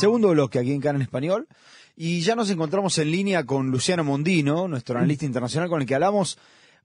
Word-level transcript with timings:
Segundo 0.00 0.30
bloque 0.30 0.58
aquí 0.58 0.72
en 0.72 0.80
Canal 0.80 1.02
Español. 1.02 1.46
Y 1.94 2.22
ya 2.22 2.34
nos 2.34 2.48
encontramos 2.48 2.96
en 2.96 3.10
línea 3.10 3.44
con 3.44 3.70
Luciano 3.70 4.02
Mondino, 4.02 4.66
nuestro 4.66 4.96
analista 4.96 5.26
internacional, 5.26 5.68
con 5.68 5.82
el 5.82 5.86
que 5.86 5.94
hablamos 5.94 6.38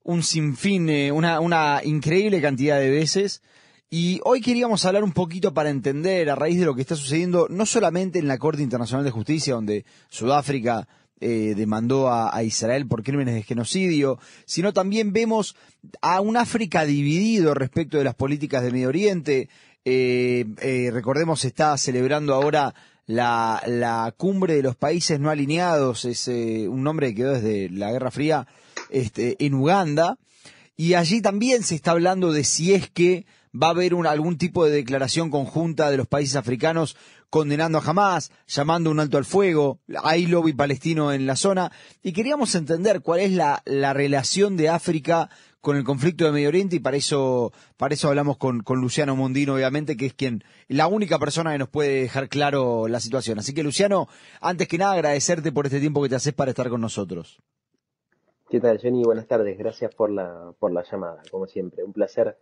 un 0.03 0.21
sinfín, 0.21 0.89
eh, 0.89 1.13
una, 1.13 1.39
una 1.39 1.79
increíble 1.81 2.41
cantidad 2.41 2.77
de 2.77 2.89
veces. 2.89 3.41
Y 3.89 4.19
hoy 4.25 4.41
queríamos 4.41 4.83
hablar 4.83 5.05
un 5.05 5.13
poquito 5.13 5.53
para 5.53 5.69
entender, 5.69 6.29
a 6.29 6.35
raíz 6.35 6.59
de 6.59 6.65
lo 6.65 6.75
que 6.75 6.81
está 6.81 6.97
sucediendo, 6.97 7.47
no 7.49 7.65
solamente 7.65 8.19
en 8.19 8.27
la 8.27 8.37
Corte 8.37 8.61
Internacional 8.61 9.05
de 9.05 9.11
Justicia, 9.11 9.53
donde 9.53 9.85
Sudáfrica 10.09 10.85
eh, 11.21 11.53
demandó 11.55 12.11
a, 12.11 12.43
Israel 12.43 12.85
por 12.85 13.01
crímenes 13.01 13.35
de 13.35 13.43
genocidio, 13.43 14.19
sino 14.43 14.73
también 14.73 15.13
vemos 15.13 15.55
a 16.01 16.19
un 16.19 16.35
África 16.35 16.83
dividido 16.83 17.53
respecto 17.53 17.97
de 17.97 18.03
las 18.03 18.15
políticas 18.15 18.61
del 18.61 18.73
Medio 18.73 18.89
Oriente. 18.89 19.47
Eh, 19.85 20.47
eh, 20.59 20.89
recordemos, 20.91 21.45
está 21.45 21.77
celebrando 21.77 22.33
ahora 22.33 22.75
la, 23.05 23.61
la, 23.67 24.13
cumbre 24.17 24.55
de 24.55 24.63
los 24.63 24.75
países 24.75 25.19
no 25.19 25.29
alineados, 25.29 26.05
es 26.05 26.27
un 26.27 26.83
nombre 26.83 27.09
que 27.09 27.15
quedó 27.15 27.33
desde 27.33 27.69
la 27.69 27.91
Guerra 27.91 28.11
Fría, 28.11 28.47
este, 28.89 29.35
en 29.45 29.53
Uganda. 29.53 30.17
Y 30.77 30.95
allí 30.95 31.21
también 31.21 31.63
se 31.63 31.75
está 31.75 31.91
hablando 31.91 32.31
de 32.31 32.43
si 32.43 32.73
es 32.73 32.89
que 32.89 33.25
va 33.55 33.67
a 33.67 33.71
haber 33.71 33.93
algún 34.07 34.37
tipo 34.37 34.65
de 34.65 34.71
declaración 34.71 35.29
conjunta 35.29 35.89
de 35.89 35.97
los 35.97 36.07
países 36.07 36.35
africanos 36.35 36.97
condenando 37.29 37.79
a 37.79 37.83
Hamas, 37.83 38.31
llamando 38.47 38.91
un 38.91 38.99
alto 38.99 39.17
al 39.17 39.25
fuego, 39.25 39.79
hay 40.03 40.25
lobby 40.25 40.53
palestino 40.53 41.11
en 41.11 41.25
la 41.25 41.35
zona, 41.35 41.71
y 42.01 42.13
queríamos 42.13 42.55
entender 42.55 43.01
cuál 43.01 43.19
es 43.19 43.31
la, 43.31 43.61
relación 43.65 44.55
de 44.55 44.69
África 44.69 45.29
con 45.65 45.77
el 45.77 45.83
conflicto 45.83 46.25
de 46.25 46.31
Medio 46.31 46.49
Oriente 46.49 46.75
y 46.75 46.79
para 46.79 46.95
eso, 46.95 47.51
para 47.75 47.95
eso 47.95 48.07
hablamos 48.07 48.37
con, 48.37 48.61
Luciano 48.67 49.15
Mondino, 49.15 49.55
obviamente, 49.55 49.97
que 49.97 50.05
es 50.05 50.13
quien, 50.13 50.43
la 50.67 50.85
única 50.85 51.17
persona 51.17 51.53
que 51.53 51.57
nos 51.57 51.69
puede 51.69 52.01
dejar 52.01 52.29
claro 52.29 52.87
la 52.87 52.99
situación. 52.99 53.39
Así 53.39 53.51
que 53.55 53.63
Luciano, 53.63 54.07
antes 54.41 54.67
que 54.67 54.77
nada 54.77 54.93
agradecerte 54.93 55.51
por 55.51 55.65
este 55.65 55.79
tiempo 55.79 56.03
que 56.03 56.09
te 56.09 56.17
haces 56.17 56.33
para 56.33 56.51
estar 56.51 56.69
con 56.69 56.81
nosotros. 56.81 57.39
¿Qué 58.47 58.59
tal, 58.59 58.79
Johnny? 58.79 59.01
Buenas 59.03 59.25
tardes. 59.25 59.57
Gracias 59.57 59.93
por 59.95 60.11
la, 60.11 60.53
por 60.59 60.71
la 60.71 60.83
llamada, 60.83 61.23
como 61.31 61.47
siempre. 61.47 61.83
Un 61.83 61.93
placer 61.93 62.37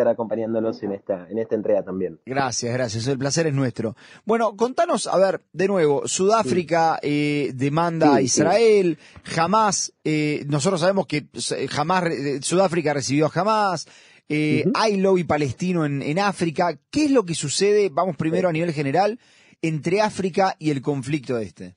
estar 0.00 0.12
acompañándonos 0.12 0.82
en 0.82 0.92
esta, 0.92 1.28
en 1.28 1.38
esta 1.38 1.54
entrega 1.54 1.82
también. 1.82 2.18
Gracias, 2.24 2.72
gracias. 2.72 3.06
El 3.06 3.18
placer 3.18 3.46
es 3.46 3.54
nuestro. 3.54 3.96
Bueno, 4.24 4.56
contanos, 4.56 5.06
a 5.06 5.16
ver, 5.18 5.42
de 5.52 5.68
nuevo, 5.68 6.08
Sudáfrica 6.08 6.98
eh, 7.02 7.52
demanda 7.54 8.14
a 8.14 8.22
Israel, 8.22 8.98
jamás, 9.24 9.92
eh, 10.04 10.44
nosotros 10.48 10.80
sabemos 10.80 11.06
que 11.06 11.26
jamás, 11.68 12.04
Sudáfrica 12.40 12.94
recibió 12.94 13.28
jamás, 13.28 13.86
eh, 14.28 14.64
hay 14.74 14.96
lobby 14.96 15.24
palestino 15.24 15.84
en, 15.84 16.02
en 16.02 16.18
África. 16.18 16.78
¿Qué 16.90 17.06
es 17.06 17.10
lo 17.10 17.24
que 17.24 17.34
sucede, 17.34 17.90
vamos 17.90 18.16
primero 18.16 18.48
a 18.48 18.52
nivel 18.52 18.72
general, 18.72 19.18
entre 19.60 20.00
África 20.00 20.56
y 20.58 20.70
el 20.70 20.80
conflicto 20.80 21.36
este? 21.38 21.76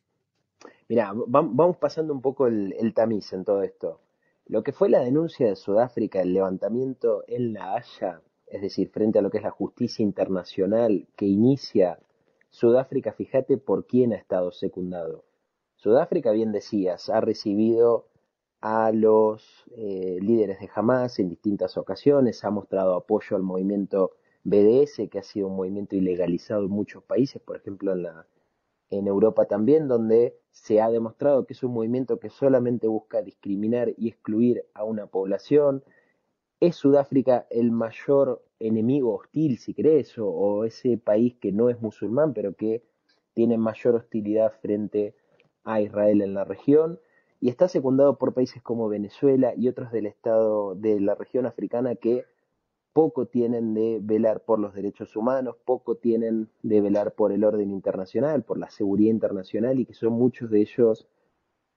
Mira, 0.88 1.12
vamos 1.14 1.78
pasando 1.78 2.14
un 2.14 2.22
poco 2.22 2.48
el, 2.48 2.76
el 2.80 2.94
tamiz 2.94 3.34
en 3.34 3.44
todo 3.44 3.64
esto. 3.64 4.00
Lo 4.46 4.62
que 4.62 4.74
fue 4.74 4.90
la 4.90 5.00
denuncia 5.00 5.48
de 5.48 5.56
Sudáfrica, 5.56 6.22
el 6.22 6.34
levantamiento 6.34 7.24
en 7.28 7.54
La 7.54 7.76
Haya, 7.76 8.22
es 8.48 8.62
decir, 8.62 8.90
frente 8.90 9.20
a 9.20 9.22
lo 9.22 9.30
que 9.30 9.38
es 9.38 9.44
la 9.44 9.52
justicia 9.52 10.04
internacional 10.04 11.08
que 11.16 11.26
inicia 11.26 12.00
Sudáfrica, 12.50 13.14
fíjate 13.14 13.58
por 13.58 13.88
quién 13.88 14.14
ha 14.14 14.18
estado 14.18 14.52
secundado. 14.52 15.24
Sudáfrica, 15.76 16.32
bien 16.32 16.52
decías, 16.52 17.10
ha 17.10 17.20
recibido 17.22 18.08
a 18.62 18.92
los 18.92 19.66
eh, 19.76 20.20
líderes 20.22 20.60
de 20.60 20.70
Hamas 20.76 21.20
en 21.20 21.30
distintas 21.30 21.78
ocasiones, 21.78 22.44
ha 22.44 22.52
mostrado 22.52 22.96
apoyo 22.96 23.36
al 23.36 23.44
movimiento 23.44 24.12
BDS, 24.44 25.10
que 25.10 25.20
ha 25.20 25.24
sido 25.24 25.48
un 25.48 25.56
movimiento 25.56 25.96
ilegalizado 25.96 26.64
en 26.66 26.70
muchos 26.70 27.02
países, 27.04 27.42
por 27.42 27.56
ejemplo 27.56 27.94
en 27.94 28.04
la 28.04 28.28
en 28.90 29.08
Europa 29.08 29.46
también, 29.46 29.88
donde 29.88 30.38
se 30.52 30.82
ha 30.82 30.90
demostrado 30.90 31.46
que 31.46 31.54
es 31.54 31.64
un 31.64 31.74
movimiento 31.74 32.20
que 32.20 32.30
solamente 32.30 32.88
busca 32.88 33.22
discriminar 33.22 33.94
y 33.98 34.08
excluir 34.10 34.66
a 34.74 34.84
una 34.84 35.08
población. 35.08 35.84
¿Es 36.60 36.76
Sudáfrica 36.76 37.48
el 37.50 37.72
mayor 37.72 38.46
enemigo 38.60 39.16
hostil, 39.16 39.58
si 39.58 39.74
crees, 39.74 40.14
o, 40.18 40.64
ese 40.64 40.98
país 40.98 41.36
que 41.36 41.52
no 41.52 41.70
es 41.70 41.82
musulmán, 41.82 42.34
pero 42.34 42.56
que 42.56 42.84
tiene 43.34 43.58
mayor 43.58 43.96
hostilidad 43.96 44.54
frente 44.62 45.16
a 45.64 45.82
Israel 45.82 46.22
en 46.22 46.34
la 46.34 46.44
región? 46.44 47.00
Y 47.42 47.50
está 47.50 47.68
secundado 47.68 48.18
por 48.18 48.34
países 48.34 48.62
como 48.62 48.88
Venezuela 48.88 49.54
y 49.58 49.68
otros 49.68 49.92
del 49.92 50.06
estado 50.06 50.76
de 50.76 51.00
la 51.02 51.16
región 51.16 51.46
africana 51.46 51.96
que 51.96 52.26
poco 52.94 53.26
tienen 53.26 53.74
de 53.74 54.00
velar 54.02 54.42
por 54.46 54.60
los 54.60 54.74
derechos 54.74 55.16
humanos, 55.16 55.56
poco 55.66 55.96
tienen 55.96 56.50
de 56.62 56.80
velar 56.80 57.14
por 57.14 57.32
el 57.32 57.44
orden 57.44 57.72
internacional, 57.72 58.44
por 58.44 58.60
la 58.60 58.70
seguridad 58.70 59.12
internacional 59.12 59.80
y 59.80 59.86
que 59.86 59.94
son 59.94 60.14
muchos 60.14 60.52
de 60.52 60.62
ellos 60.62 61.08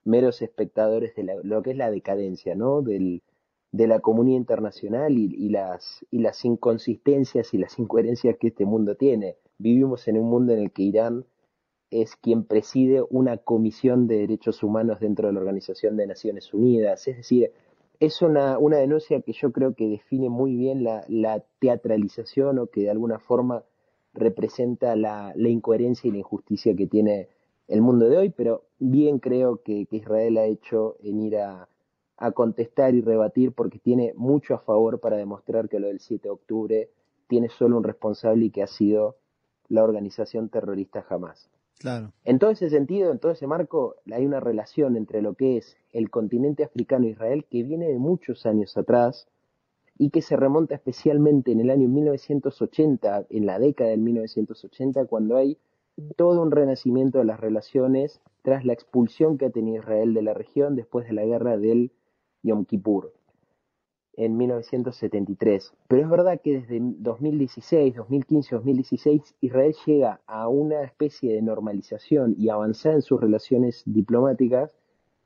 meros 0.05 0.41
espectadores 0.41 1.15
de 1.15 1.41
lo 1.43 1.61
que 1.63 1.71
es 1.71 1.77
la 1.77 1.91
decadencia, 1.91 2.55
¿no? 2.55 2.81
Del, 2.81 3.23
de 3.71 3.87
la 3.87 3.99
comunidad 3.99 4.37
internacional 4.37 5.17
y, 5.17 5.49
las, 5.49 6.05
y 6.11 6.19
las 6.19 6.45
inconsistencias 6.45 7.53
y 7.53 7.57
las 7.57 7.77
incoherencias 7.77 8.37
que 8.37 8.47
este 8.47 8.65
mundo 8.65 8.95
tiene. 8.95 9.37
Vivimos 9.57 10.07
en 10.07 10.17
un 10.17 10.29
mundo 10.29 10.53
en 10.53 10.59
el 10.59 10.71
que 10.71 10.83
Irán 10.83 11.25
es 11.89 12.15
quien 12.15 12.43
preside 12.43 13.03
una 13.09 13.37
comisión 13.37 14.07
de 14.07 14.17
derechos 14.19 14.61
humanos 14.63 14.99
dentro 14.99 15.27
de 15.27 15.33
la 15.33 15.39
Organización 15.39 15.97
de 15.97 16.07
Naciones 16.07 16.53
Unidas, 16.53 17.07
es 17.07 17.17
decir, 17.17 17.51
es 17.99 18.21
una, 18.21 18.57
una 18.59 18.77
denuncia 18.77 19.21
que 19.21 19.33
yo 19.33 19.51
creo 19.51 19.73
que 19.73 19.87
define 19.87 20.29
muy 20.29 20.55
bien 20.55 20.83
la, 20.83 21.03
la 21.07 21.43
teatralización 21.59 22.59
o 22.59 22.67
que 22.67 22.81
de 22.81 22.89
alguna 22.91 23.19
forma 23.19 23.63
representa 24.13 24.95
la, 24.95 25.33
la, 25.35 25.49
incoherencia 25.49 26.07
y 26.07 26.11
la 26.11 26.19
injusticia 26.19 26.75
que 26.75 26.87
tiene 26.87 27.29
el 27.67 27.81
mundo 27.81 28.07
de 28.07 28.17
hoy, 28.17 28.29
pero 28.29 28.63
bien 28.79 29.19
creo 29.19 29.61
que, 29.63 29.87
Israel 29.91 30.37
ha 30.37 30.45
hecho 30.45 30.97
en 31.01 31.21
ir 31.21 31.37
a, 31.37 31.67
a, 32.17 32.31
contestar 32.31 32.95
y 32.95 33.01
rebatir 33.01 33.51
porque 33.51 33.79
tiene 33.79 34.13
mucho 34.15 34.53
a 34.55 34.59
favor 34.59 34.99
para 34.99 35.17
demostrar 35.17 35.69
que 35.69 35.79
lo 35.79 35.87
del 35.87 35.99
7 35.99 36.23
de 36.23 36.29
octubre 36.29 36.89
tiene 37.27 37.49
solo 37.49 37.77
un 37.77 37.83
responsable 37.83 38.45
y 38.45 38.51
que 38.51 38.63
ha 38.63 38.67
sido 38.67 39.17
la 39.69 39.83
organización 39.83 40.49
terrorista 40.49 41.01
jamás. 41.01 41.49
En 42.23 42.39
todo 42.39 42.49
ese 42.51 42.69
sentido, 42.69 43.11
en 43.11 43.19
todo 43.19 43.31
ese 43.31 43.45
marco, 43.45 43.95
hay 44.11 44.25
una 44.25 44.39
relación 44.39 44.95
entre 44.95 45.21
lo 45.21 45.35
que 45.35 45.57
es 45.57 45.77
el 45.93 46.09
continente 46.09 46.63
africano 46.63 47.05
e 47.05 47.09
Israel 47.09 47.45
que 47.45 47.63
viene 47.63 47.87
de 47.87 47.99
muchos 47.99 48.45
años 48.45 48.77
atrás 48.77 49.27
y 49.97 50.09
que 50.09 50.21
se 50.21 50.35
remonta 50.35 50.75
especialmente 50.75 51.51
en 51.51 51.59
el 51.59 51.69
año 51.69 51.87
1980, 51.87 53.27
en 53.29 53.45
la 53.45 53.59
década 53.59 53.91
del 53.91 54.01
1980, 54.01 55.05
cuando 55.05 55.37
hay 55.37 55.57
todo 56.15 56.41
un 56.41 56.51
renacimiento 56.51 57.19
de 57.19 57.25
las 57.25 57.39
relaciones 57.39 58.21
tras 58.41 58.65
la 58.65 58.73
expulsión 58.73 59.37
que 59.37 59.45
ha 59.45 59.49
tenido 59.49 59.77
Israel 59.77 60.13
de 60.13 60.21
la 60.21 60.33
región 60.33 60.75
después 60.75 61.07
de 61.07 61.13
la 61.13 61.25
guerra 61.25 61.57
del 61.57 61.91
Yom 62.43 62.65
Kippur 62.65 63.16
en 64.17 64.35
1973. 64.35 65.73
Pero 65.87 66.01
es 66.01 66.09
verdad 66.09 66.41
que 66.43 66.59
desde 66.59 66.79
2016, 66.81 67.95
2015, 67.95 68.55
2016, 68.55 69.35
Israel 69.41 69.75
llega 69.85 70.19
a 70.25 70.47
una 70.49 70.83
especie 70.83 71.33
de 71.33 71.41
normalización 71.41 72.35
y 72.37 72.49
avanzar 72.49 72.95
en 72.95 73.03
sus 73.03 73.21
relaciones 73.21 73.83
diplomáticas 73.85 74.71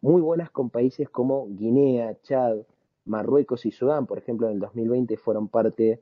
muy 0.01 0.21
buenas 0.21 0.49
con 0.49 0.69
países 0.69 1.09
como 1.09 1.47
Guinea, 1.47 2.17
Chad, 2.23 2.57
Marruecos 3.05 3.65
y 3.65 3.71
Sudán. 3.71 4.05
Por 4.05 4.17
ejemplo, 4.17 4.47
en 4.47 4.55
el 4.55 4.59
2020 4.59 5.15
fueron 5.17 5.47
parte 5.47 6.01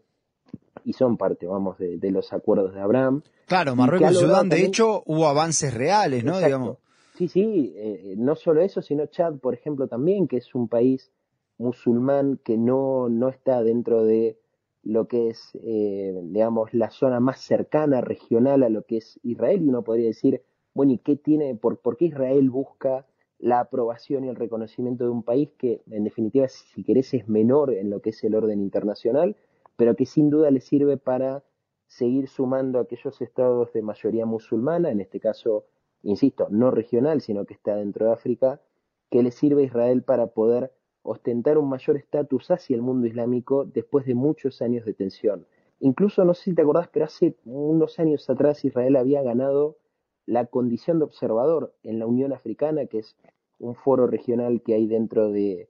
y 0.84 0.94
son 0.94 1.18
parte, 1.18 1.46
vamos, 1.46 1.78
de, 1.78 2.00
los 2.10 2.34
acuerdos 2.34 2.74
de 2.74 2.82
Abraham. 2.82 3.22
Claro, 3.46 3.76
Marruecos 3.76 4.12
y 4.12 4.16
Sudán, 4.16 4.50
de 4.50 4.64
hecho, 4.64 5.04
hubo 5.06 5.28
avances 5.28 5.74
reales, 5.74 6.24
¿no? 6.24 6.40
Digamos. 6.40 6.78
Sí, 7.18 7.28
sí, 7.28 7.74
eh, 7.76 8.16
no 8.18 8.36
solo 8.36 8.62
eso, 8.62 8.82
sino 8.82 9.06
Chad, 9.08 9.36
por 9.36 9.54
ejemplo, 9.54 9.88
también, 9.88 10.28
que 10.28 10.38
es 10.38 10.56
un 10.56 10.70
país 10.70 11.12
musulmán 11.60 12.40
que 12.44 12.58
no, 12.58 13.10
no 13.10 13.30
está 13.30 13.62
dentro 13.62 14.04
de 14.04 14.40
lo 14.82 15.08
que 15.08 15.28
es, 15.28 15.52
eh, 15.62 16.20
digamos, 16.24 16.74
la 16.74 16.90
zona 16.90 17.20
más 17.20 17.40
cercana 17.40 18.02
regional 18.02 18.64
a 18.64 18.70
lo 18.70 18.84
que 18.84 18.98
es 18.98 19.20
Israel, 19.24 19.62
y 19.62 19.70
uno 19.70 19.84
podría 19.84 20.08
decir, 20.08 20.42
bueno, 20.74 20.94
¿y 20.94 20.98
qué 20.98 21.16
tiene, 21.16 21.54
por, 21.56 21.78
por 21.80 21.98
qué 21.98 22.06
Israel 22.06 22.50
busca 22.50 23.06
la 23.40 23.60
aprobación 23.60 24.24
y 24.24 24.30
el 24.30 24.36
reconocimiento 24.36 25.04
de 25.04 25.10
un 25.12 25.24
país 25.24 25.50
que, 25.58 25.82
en 25.92 26.06
definitiva, 26.06 26.48
si 26.48 26.84
querés, 26.84 27.14
es 27.14 27.28
menor 27.28 27.74
en 27.74 27.90
lo 27.90 28.02
que 28.02 28.12
es 28.12 28.24
el 28.24 28.36
orden 28.36 28.62
internacional, 28.62 29.36
pero 29.76 29.96
que 29.96 30.06
sin 30.06 30.30
duda 30.30 30.52
le 30.52 30.62
sirve 30.62 30.98
para 30.98 31.44
seguir 31.88 32.28
sumando 32.28 32.80
a 32.80 32.84
aquellos 32.84 33.22
estados 33.22 33.74
de 33.74 33.82
mayoría 33.82 34.26
musulmana, 34.26 34.92
en 34.92 35.02
este 35.02 35.20
caso, 35.20 35.66
insisto, 36.04 36.48
no 36.50 36.72
regional, 36.72 37.22
sino 37.22 37.46
que 37.46 37.54
está 37.54 37.76
dentro 37.76 38.06
de 38.06 38.14
África, 38.14 38.62
que 39.10 39.24
le 39.24 39.32
sirve 39.32 39.64
a 39.64 39.66
Israel 39.66 40.04
para 40.04 40.28
poder 40.28 40.72
ostentar 41.04 41.58
un 41.58 41.70
mayor 41.70 41.98
estatus 41.98 42.52
hacia 42.52 42.76
el 42.76 42.82
mundo 42.82 43.08
islámico 43.08 43.66
después 43.66 44.06
de 44.06 44.16
muchos 44.16 44.62
años 44.62 44.86
de 44.86 44.94
tensión. 44.94 45.46
Incluso, 45.80 46.26
no 46.26 46.34
sé 46.34 46.46
si 46.46 46.54
te 46.54 46.62
acordás, 46.62 46.90
pero 46.90 47.06
hace 47.06 47.36
unos 47.46 48.00
años 48.00 48.30
atrás 48.30 48.66
Israel 48.66 48.96
había 48.96 49.22
ganado 49.22 49.78
la 50.26 50.46
condición 50.46 51.00
de 51.00 51.06
observador 51.06 51.74
en 51.84 52.00
la 52.00 52.06
Unión 52.06 52.34
Africana, 52.34 52.86
que 52.86 53.00
es 53.00 53.16
un 53.60 53.76
foro 53.76 54.08
regional 54.08 54.62
que 54.62 54.74
hay 54.74 54.88
dentro, 54.88 55.32
de, 55.32 55.70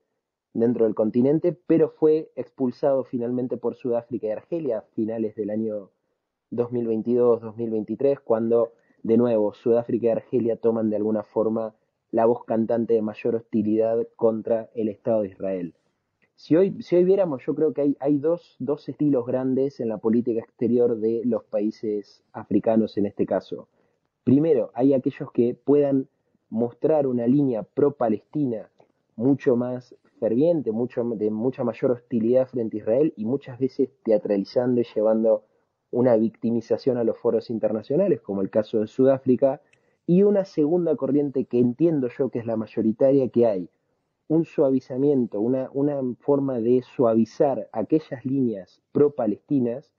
dentro 0.54 0.86
del 0.86 0.96
continente, 0.96 1.58
pero 1.68 1.90
fue 1.90 2.32
expulsado 2.36 3.04
finalmente 3.04 3.58
por 3.58 3.76
Sudáfrica 3.76 4.28
y 4.28 4.32
Argelia 4.32 4.80
a 4.80 4.82
finales 4.82 5.36
del 5.36 5.52
año 5.52 5.92
2022-2023, 6.52 8.20
cuando 8.24 8.74
de 9.04 9.18
nuevo, 9.18 9.54
Sudáfrica 9.54 10.08
y 10.08 10.10
Argelia 10.10 10.58
toman 10.58 10.90
de 10.90 10.98
alguna 10.98 11.24
forma 11.24 11.74
la 12.12 12.26
voz 12.26 12.44
cantante 12.46 12.94
de 12.94 13.02
mayor 13.02 13.36
hostilidad 13.36 14.08
contra 14.16 14.70
el 14.74 14.90
Estado 14.90 15.22
de 15.22 15.30
Israel. 15.30 15.74
Si 16.36 16.56
hoy, 16.56 16.82
si 16.82 16.96
hoy 16.96 17.04
viéramos, 17.04 17.46
yo 17.46 17.54
creo 17.54 17.74
que 17.74 17.82
hay, 17.82 17.98
hay 18.00 18.18
dos, 18.18 18.56
dos 18.60 18.88
estilos 18.88 19.26
grandes 19.26 19.80
en 19.80 19.90
la 19.90 19.98
política 19.98 20.40
exterior 20.40 20.98
de 20.98 21.22
los 21.26 21.44
países 21.44 22.24
africanos 22.32 22.98
en 22.98 23.06
este 23.06 23.26
caso. 23.26 23.68
Primero, 24.24 24.72
hay 24.74 24.94
aquellos 24.94 25.32
que 25.32 25.54
puedan 25.54 26.08
mostrar 26.50 27.08
una 27.08 27.28
línea 27.28 27.64
pro-palestina 27.64 28.70
mucho 29.16 29.56
más 29.56 29.96
ferviente, 30.20 30.72
mucho, 30.72 31.04
de 31.04 31.30
mucha 31.30 31.64
mayor 31.64 31.92
hostilidad 31.92 32.48
frente 32.48 32.78
a 32.78 32.80
Israel 32.80 33.14
y 33.16 33.26
muchas 33.26 33.60
veces 33.60 33.90
teatralizando 34.04 34.82
y 34.82 34.86
llevando 34.96 35.44
una 35.92 36.16
victimización 36.16 36.98
a 36.98 37.04
los 37.04 37.18
foros 37.18 37.50
internacionales, 37.50 38.22
como 38.22 38.42
el 38.42 38.50
caso 38.50 38.80
de 38.80 38.88
Sudáfrica, 38.88 39.62
y 40.10 40.24
una 40.24 40.44
segunda 40.44 40.96
corriente 40.96 41.46
que 41.46 41.60
entiendo 41.60 42.10
yo 42.18 42.30
que 42.30 42.40
es 42.40 42.48
la 42.48 42.58
mayoritaria 42.58 43.30
que 43.30 43.46
hay, 43.46 43.70
un 44.28 44.44
suavizamiento, 44.44 45.40
una, 45.40 45.70
una 45.72 46.02
forma 46.20 46.60
de 46.60 46.82
suavizar 46.82 47.70
aquellas 47.74 48.26
líneas 48.26 48.82
pro-palestinas, 48.92 49.94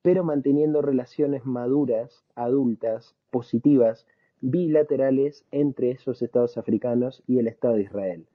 pero 0.00 0.24
manteniendo 0.24 0.80
relaciones 0.80 1.44
maduras, 1.44 2.24
adultas, 2.34 3.14
positivas, 3.30 4.06
bilaterales 4.40 5.44
entre 5.50 5.90
esos 5.90 6.22
estados 6.22 6.56
africanos 6.56 7.22
y 7.26 7.38
el 7.38 7.46
Estado 7.46 7.74
de 7.74 7.82
Israel. 7.82 8.26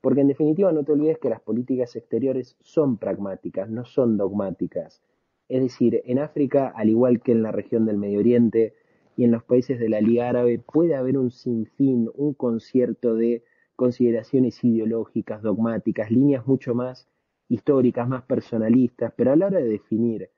Porque 0.00 0.22
en 0.22 0.28
definitiva 0.28 0.72
no 0.72 0.84
te 0.84 0.92
olvides 0.92 1.18
que 1.18 1.28
las 1.28 1.42
políticas 1.42 1.96
exteriores 1.96 2.56
son 2.60 2.96
pragmáticas, 2.96 3.68
no 3.68 3.84
son 3.84 4.16
dogmáticas. 4.16 5.02
Es 5.50 5.60
decir, 5.60 6.00
en 6.06 6.18
África, 6.18 6.72
al 6.74 6.88
igual 6.88 7.20
que 7.20 7.32
en 7.32 7.42
la 7.42 7.52
región 7.52 7.84
del 7.84 7.98
Medio 7.98 8.20
Oriente 8.20 8.72
y 9.16 9.24
en 9.24 9.30
los 9.30 9.44
países 9.44 9.78
de 9.78 9.88
la 9.88 10.00
Liga 10.00 10.28
Árabe, 10.28 10.58
puede 10.58 10.94
haber 10.94 11.18
un 11.18 11.30
sinfín, 11.30 12.10
un 12.14 12.34
concierto 12.34 13.14
de 13.14 13.44
consideraciones 13.76 14.62
ideológicas, 14.64 15.42
dogmáticas, 15.42 16.10
líneas 16.10 16.46
mucho 16.46 16.74
más 16.74 17.08
históricas, 17.48 18.08
más 18.08 18.22
personalistas, 18.22 19.12
pero 19.16 19.32
a 19.32 19.36
la 19.36 19.46
hora 19.46 19.58
de 19.58 19.68
definir 19.68 20.30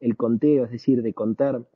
el 0.00 0.16
conteo, 0.16 0.64
es 0.64 0.70
decir, 0.70 1.02
de 1.02 1.14
contar 1.14 1.66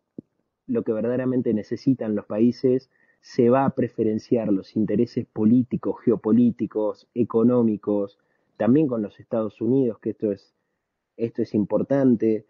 lo 0.66 0.82
que 0.82 0.92
verdaderamente 0.92 1.54
necesitan 1.54 2.14
los 2.14 2.26
países, 2.26 2.90
se 3.20 3.50
va 3.50 3.64
a 3.64 3.70
preferenciar 3.70 4.52
los 4.52 4.76
intereses 4.76 5.26
políticos, 5.26 5.96
geopolíticos, 6.04 7.08
económicos, 7.14 8.18
también 8.56 8.86
con 8.86 9.02
los 9.02 9.18
Estados 9.20 9.60
Unidos, 9.60 9.98
que 10.00 10.10
esto 10.10 10.32
es, 10.32 10.54
esto 11.16 11.42
es 11.42 11.54
importante, 11.54 12.46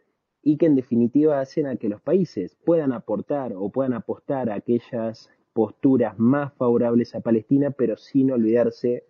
y 0.46 0.58
que 0.58 0.66
en 0.66 0.76
definitiva 0.76 1.40
hacen 1.40 1.66
a 1.66 1.74
que 1.74 1.88
los 1.88 2.00
países 2.00 2.56
puedan 2.64 2.92
aportar 2.92 3.52
o 3.56 3.68
puedan 3.68 3.94
apostar 3.94 4.48
a 4.48 4.54
aquellas 4.54 5.28
posturas 5.52 6.16
más 6.20 6.52
favorables 6.52 7.16
a 7.16 7.20
Palestina, 7.20 7.72
pero 7.72 7.96
sin 7.96 8.30
olvidarse 8.30 9.02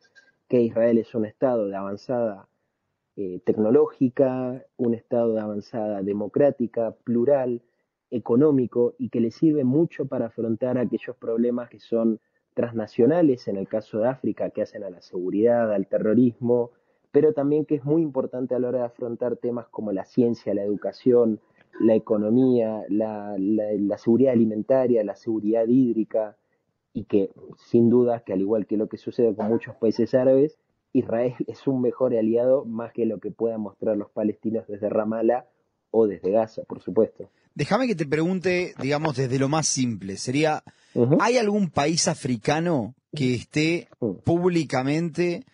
que 0.48 0.62
Israel 0.62 0.96
es 0.96 1.14
un 1.14 1.26
estado 1.26 1.68
de 1.68 1.76
avanzada 1.76 2.48
eh, 3.16 3.42
tecnológica, 3.44 4.64
un 4.78 4.94
estado 4.94 5.34
de 5.34 5.40
avanzada 5.42 6.02
democrática, 6.02 6.92
plural, 7.04 7.60
económico 8.10 8.94
y 8.98 9.10
que 9.10 9.20
le 9.20 9.30
sirve 9.30 9.62
mucho 9.62 10.06
para 10.06 10.28
afrontar 10.28 10.78
aquellos 10.78 11.16
problemas 11.16 11.68
que 11.68 11.80
son 11.80 12.18
transnacionales, 12.54 13.46
en 13.46 13.58
el 13.58 13.68
caso 13.68 13.98
de 13.98 14.08
África, 14.08 14.48
que 14.48 14.62
hacen 14.62 14.84
a 14.84 14.88
la 14.88 15.02
seguridad, 15.02 15.70
al 15.70 15.86
terrorismo, 15.86 16.70
pero 17.16 17.32
también 17.32 17.64
que 17.64 17.76
es 17.76 17.82
muy 17.82 18.02
importante 18.02 18.54
a 18.54 18.58
la 18.58 18.68
hora 18.68 18.80
de 18.80 18.84
afrontar 18.84 19.38
temas 19.38 19.66
como 19.68 19.90
la 19.90 20.04
ciencia, 20.04 20.52
la 20.52 20.64
educación, 20.64 21.40
la 21.80 21.94
economía, 21.94 22.82
la, 22.90 23.38
seguridad 23.96 24.34
alimentaria, 24.34 25.02
la 25.02 25.16
seguridad 25.16 25.66
hídrica, 25.66 26.36
y 26.92 27.04
que 27.04 27.30
sin 27.70 27.88
duda 27.88 28.20
que 28.20 28.34
al 28.34 28.42
igual 28.42 28.66
que 28.66 28.76
lo 28.76 28.90
que 28.90 28.98
sucede 28.98 29.34
con 29.34 29.48
muchos 29.48 29.74
países 29.76 30.12
árabes, 30.12 30.58
Israel 30.92 31.32
es 31.46 31.66
un 31.66 31.80
mejor 31.80 32.14
aliado 32.14 32.66
más 32.66 32.92
que 32.92 33.06
lo 33.06 33.18
que 33.18 33.30
puedan 33.30 33.62
mostrar 33.62 33.96
los 33.96 34.10
palestinos 34.10 34.66
desde 34.68 34.90
Ramallah 34.90 35.46
o 35.92 36.06
desde 36.06 36.30
Gaza, 36.30 36.64
por 36.64 36.82
supuesto. 36.82 37.30
Déjame 37.54 37.86
que 37.86 37.94
te 37.94 38.04
pregunte, 38.04 38.74
digamos, 38.78 39.16
desde 39.16 39.38
lo 39.38 39.48
más 39.48 39.66
simple. 39.66 40.18
Sería, 40.18 40.62
¿hay 41.18 41.38
algún 41.38 41.70
país 41.70 42.08
africano 42.08 42.94
que 43.14 43.32
esté 43.36 43.88
públicamente 44.22 45.46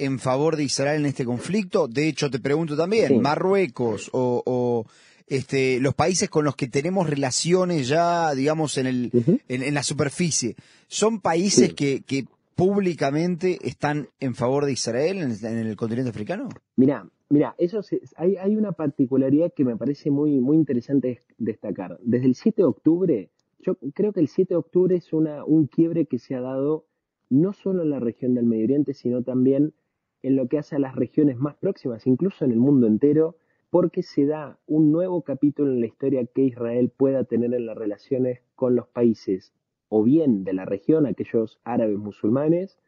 en 0.00 0.18
favor 0.18 0.56
de 0.56 0.64
Israel 0.64 1.00
en 1.00 1.06
este 1.06 1.24
conflicto? 1.24 1.88
De 1.88 2.08
hecho, 2.08 2.30
te 2.30 2.40
pregunto 2.40 2.76
también, 2.76 3.20
Marruecos 3.20 4.10
o 4.12 4.84
este, 5.30 5.78
los 5.78 5.94
países 5.94 6.28
con 6.28 6.44
los 6.44 6.56
que 6.56 6.66
tenemos 6.66 7.08
relaciones 7.08 7.86
ya, 7.86 8.34
digamos, 8.34 8.76
en, 8.78 8.86
el, 8.88 9.10
en, 9.48 9.74
la 9.74 9.84
superficie, 9.84 10.56
¿son 10.88 11.20
países 11.20 11.72
que, 11.72 12.02
que, 12.02 12.26
públicamente 12.56 13.58
están 13.62 14.08
en 14.18 14.34
favor 14.34 14.66
de 14.66 14.72
Israel 14.72 15.18
en, 15.18 15.66
el 15.66 15.76
continente 15.76 16.10
africano? 16.10 16.50
Mira, 16.76 17.08
mira, 17.30 17.54
eso 17.56 17.80
hay, 18.16 18.36
hay 18.36 18.54
una 18.54 18.72
particularidad 18.72 19.52
que 19.54 19.64
me 19.64 19.78
parece 19.78 20.10
muy, 20.10 20.40
muy 20.40 20.58
interesante 20.58 21.22
destacar. 21.38 21.98
Desde 22.02 22.26
el 22.26 22.34
7 22.34 22.60
de 22.60 22.68
octubre, 22.68 23.30
yo 23.60 23.78
creo 23.94 24.12
que 24.12 24.20
el 24.20 24.28
7 24.28 24.52
de 24.52 24.58
octubre 24.58 24.96
es 24.96 25.12
una, 25.14 25.42
un 25.44 25.68
quiebre 25.68 26.04
que 26.04 26.18
se 26.18 26.34
ha 26.34 26.40
dado 26.40 26.86
no 27.30 27.54
solo 27.54 27.82
en 27.82 27.90
la 27.90 28.00
región 28.00 28.34
del 28.34 28.44
Medio 28.44 28.64
Oriente, 28.64 28.92
sino 28.92 29.22
también 29.22 29.72
en 30.22 30.36
lo 30.36 30.48
que 30.48 30.58
hace 30.58 30.76
a 30.76 30.80
las 30.80 30.96
regiones 30.96 31.38
más 31.38 31.56
próximas, 31.56 32.06
incluso 32.06 32.44
en 32.44 32.52
el 32.52 32.58
mundo 32.58 32.86
entero, 32.86 33.36
porque 33.70 34.02
se 34.02 34.26
da 34.26 34.58
un 34.66 34.90
nuevo 34.90 35.22
capítulo 35.22 35.70
en 35.72 35.80
la 35.80 35.86
historia 35.86 36.26
que 36.26 36.42
Israel 36.42 36.90
pueda 36.94 37.24
tener 37.24 37.54
en 37.54 37.66
las 37.66 37.76
relaciones 37.76 38.40
con 38.56 38.74
los 38.74 38.88
países, 38.88 39.52
o 39.88 40.02
bien 40.02 40.44
de 40.44 40.52
la 40.52 40.64
región, 40.64 41.06
aquellos 41.06 41.60
árabes 41.64 41.98
musulmanes, 41.98 42.78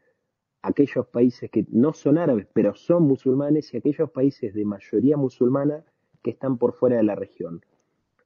aquellos 0.63 1.07
países 1.07 1.51
que 1.51 1.67
no 1.71 1.93
son 1.93 2.19
árabes, 2.19 2.47
pero 2.53 2.75
son 2.75 3.05
musulmanes, 3.05 3.73
y 3.73 3.77
aquellos 3.77 4.11
países 4.11 4.55
de 4.55 4.65
mayoría 4.65 5.17
musulmana 5.17 5.85
que 6.23 6.31
están 6.31 6.59
por 6.59 6.75
fuera 6.75 6.97
de 6.97 7.03
la 7.03 7.15
región. 7.15 7.65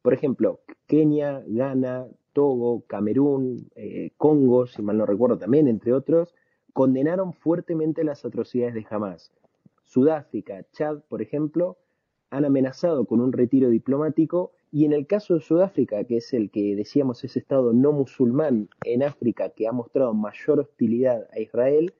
Por 0.02 0.14
ejemplo, 0.14 0.60
Kenia, 0.86 1.42
Ghana, 1.46 2.06
Togo, 2.32 2.84
Camerún, 2.86 3.68
eh, 3.74 4.12
Congo, 4.16 4.66
si 4.66 4.82
mal 4.82 4.98
no 4.98 5.06
recuerdo 5.06 5.38
también, 5.38 5.68
entre 5.68 5.92
otros, 5.92 6.34
condenaron 6.76 7.32
fuertemente 7.32 8.04
las 8.04 8.26
atrocidades 8.26 8.74
de 8.74 8.86
Hamas. 8.90 9.32
Sudáfrica, 9.84 10.66
Chad, 10.72 10.98
por 11.08 11.22
ejemplo, 11.22 11.78
han 12.28 12.44
amenazado 12.44 13.06
con 13.06 13.22
un 13.22 13.32
retiro 13.32 13.70
diplomático 13.70 14.52
y 14.70 14.84
en 14.84 14.92
el 14.92 15.06
caso 15.06 15.32
de 15.32 15.40
Sudáfrica, 15.40 16.04
que 16.04 16.18
es 16.18 16.34
el 16.34 16.50
que 16.50 16.76
decíamos 16.76 17.24
ese 17.24 17.38
Estado 17.38 17.72
no 17.72 17.92
musulmán 17.92 18.68
en 18.84 19.02
África 19.02 19.48
que 19.48 19.66
ha 19.66 19.72
mostrado 19.72 20.12
mayor 20.12 20.60
hostilidad 20.60 21.26
a 21.32 21.40
Israel, 21.40 21.94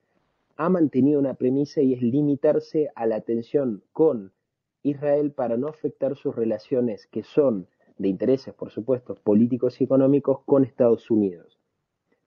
ha 0.59 0.69
mantenido 0.69 1.21
una 1.21 1.33
premisa 1.33 1.81
y 1.81 1.95
es 1.95 2.03
limitarse 2.03 2.91
a 2.95 3.07
la 3.07 3.23
tensión 3.23 3.83
con 3.95 4.35
Israel 4.83 5.33
para 5.33 5.57
no 5.57 5.69
afectar 5.69 6.17
sus 6.17 6.37
relaciones 6.37 7.07
que 7.07 7.23
son 7.23 7.67
de 7.97 8.09
intereses, 8.09 8.53
por 8.53 8.71
supuesto, 8.71 9.15
políticos 9.15 9.81
y 9.81 9.85
económicos 9.85 10.41
con 10.45 10.65
Estados 10.65 11.11
Unidos. 11.11 11.56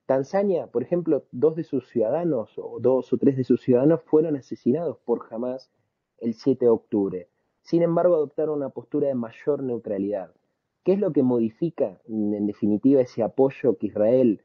Tanzania, 0.09 0.65
por 0.65 0.81
ejemplo, 0.81 1.27
dos 1.31 1.55
de 1.55 1.63
sus 1.63 1.87
ciudadanos 1.87 2.57
o 2.57 2.79
dos 2.79 3.13
o 3.13 3.17
tres 3.19 3.37
de 3.37 3.43
sus 3.43 3.61
ciudadanos 3.61 4.01
fueron 4.01 4.35
asesinados 4.35 4.97
por 5.05 5.27
Hamas 5.29 5.69
el 6.17 6.33
7 6.33 6.65
de 6.65 6.71
octubre. 6.71 7.29
Sin 7.61 7.83
embargo, 7.83 8.15
adoptaron 8.15 8.57
una 8.57 8.69
postura 8.69 9.07
de 9.07 9.13
mayor 9.13 9.61
neutralidad. 9.61 10.31
¿Qué 10.83 10.93
es 10.93 10.99
lo 10.99 11.13
que 11.13 11.21
modifica, 11.21 12.01
en 12.07 12.47
definitiva, 12.47 13.01
ese 13.01 13.21
apoyo 13.21 13.77
que 13.77 13.85
Israel 13.85 14.41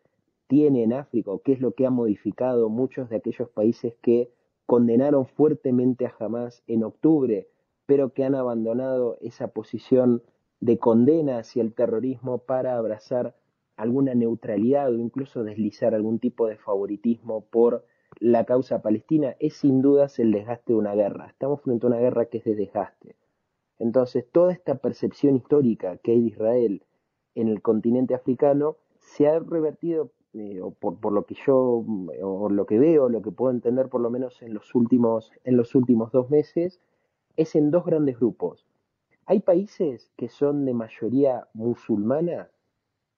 tiene 0.49 0.83
en 0.83 0.93
África 0.93 1.31
qué 1.43 1.55
es 1.55 1.61
lo 1.63 1.73
que 1.73 1.87
ha 1.87 1.91
modificado 1.91 2.69
muchos 2.69 3.09
de 3.09 3.17
aquellos 3.17 3.49
países 3.49 3.95
que 4.03 4.31
condenaron 4.67 5.25
fuertemente 5.25 6.05
a 6.05 6.15
Hamas 6.19 6.63
en 6.67 6.85
octubre, 6.85 7.49
pero 7.87 8.13
que 8.13 8.25
han 8.25 8.35
abandonado 8.35 9.17
esa 9.23 9.49
posición 9.49 10.23
de 10.61 10.79
condena 10.79 11.39
hacia 11.39 11.63
el 11.63 11.73
terrorismo 11.73 12.37
para 12.37 12.77
abrazar 12.77 13.35
alguna 13.77 14.15
neutralidad 14.15 14.91
o 14.91 14.99
incluso 14.99 15.45
deslizar 15.45 15.95
algún 15.95 16.19
tipo 16.19 16.47
de 16.47 16.57
favoritismo 16.57 17.47
por 17.47 17.85
la 18.21 18.45
causa 18.45 18.83
palestina 18.83 19.35
es 19.41 19.55
sin 19.55 19.83
dudas 19.83 20.19
el 20.19 20.33
desgaste 20.33 20.73
de 20.73 20.79
una 20.79 20.95
guerra. 20.95 21.27
Estamos 21.27 21.61
frente 21.63 21.87
a 21.87 21.89
una 21.89 21.99
guerra 21.99 22.27
que 22.27 22.39
es 22.39 22.45
de 22.45 22.55
desgaste. 22.55 23.17
Entonces, 23.79 24.25
toda 24.31 24.53
esta 24.53 24.77
percepción 24.77 25.37
histórica 25.37 25.97
que 25.99 26.13
hay 26.13 26.21
de 26.21 26.29
Israel 26.29 26.85
en 27.35 27.49
el 27.49 27.61
continente 27.61 28.15
africano 28.15 28.77
se 28.99 29.27
ha 29.27 29.39
revertido, 29.41 30.13
eh, 30.35 30.61
por, 30.79 31.01
por, 31.01 31.13
lo 31.13 31.27
que 31.27 31.35
yo, 31.45 31.85
o 32.23 32.49
lo 32.49 32.67
que 32.67 32.79
veo, 32.79 33.09
lo 33.09 33.23
que 33.23 33.33
puedo 33.33 33.53
entender 33.53 33.89
por 33.89 34.01
lo 34.01 34.11
menos 34.11 34.41
en 34.43 34.55
los 34.55 34.75
últimos, 34.75 35.33
en 35.43 35.57
los 35.57 35.75
últimos 35.75 36.13
dos 36.13 36.31
meses, 36.31 36.81
es 37.37 37.57
en 37.57 37.71
dos 37.71 37.85
grandes 37.85 38.19
grupos. 38.19 38.67
Hay 39.27 39.41
países 39.41 40.13
que 40.17 40.29
son 40.29 40.65
de 40.65 40.75
mayoría 40.75 41.49
musulmana, 41.55 42.51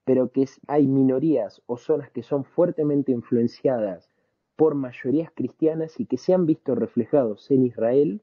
pero 0.07 0.31
que 0.31 0.45
hay 0.67 0.87
minorías 0.87 1.61
o 1.65 1.75
zonas 1.75 2.09
que 2.11 2.23
son 2.23 2.45
fuertemente 2.45 3.11
influenciadas 3.11 4.09
por 4.55 4.73
mayorías 4.73 5.31
cristianas 5.35 5.99
y 5.99 6.05
que 6.05 6.17
se 6.17 6.33
han 6.33 6.45
visto 6.45 6.75
reflejados 6.75 7.51
en 7.51 7.65
Israel 7.65 8.21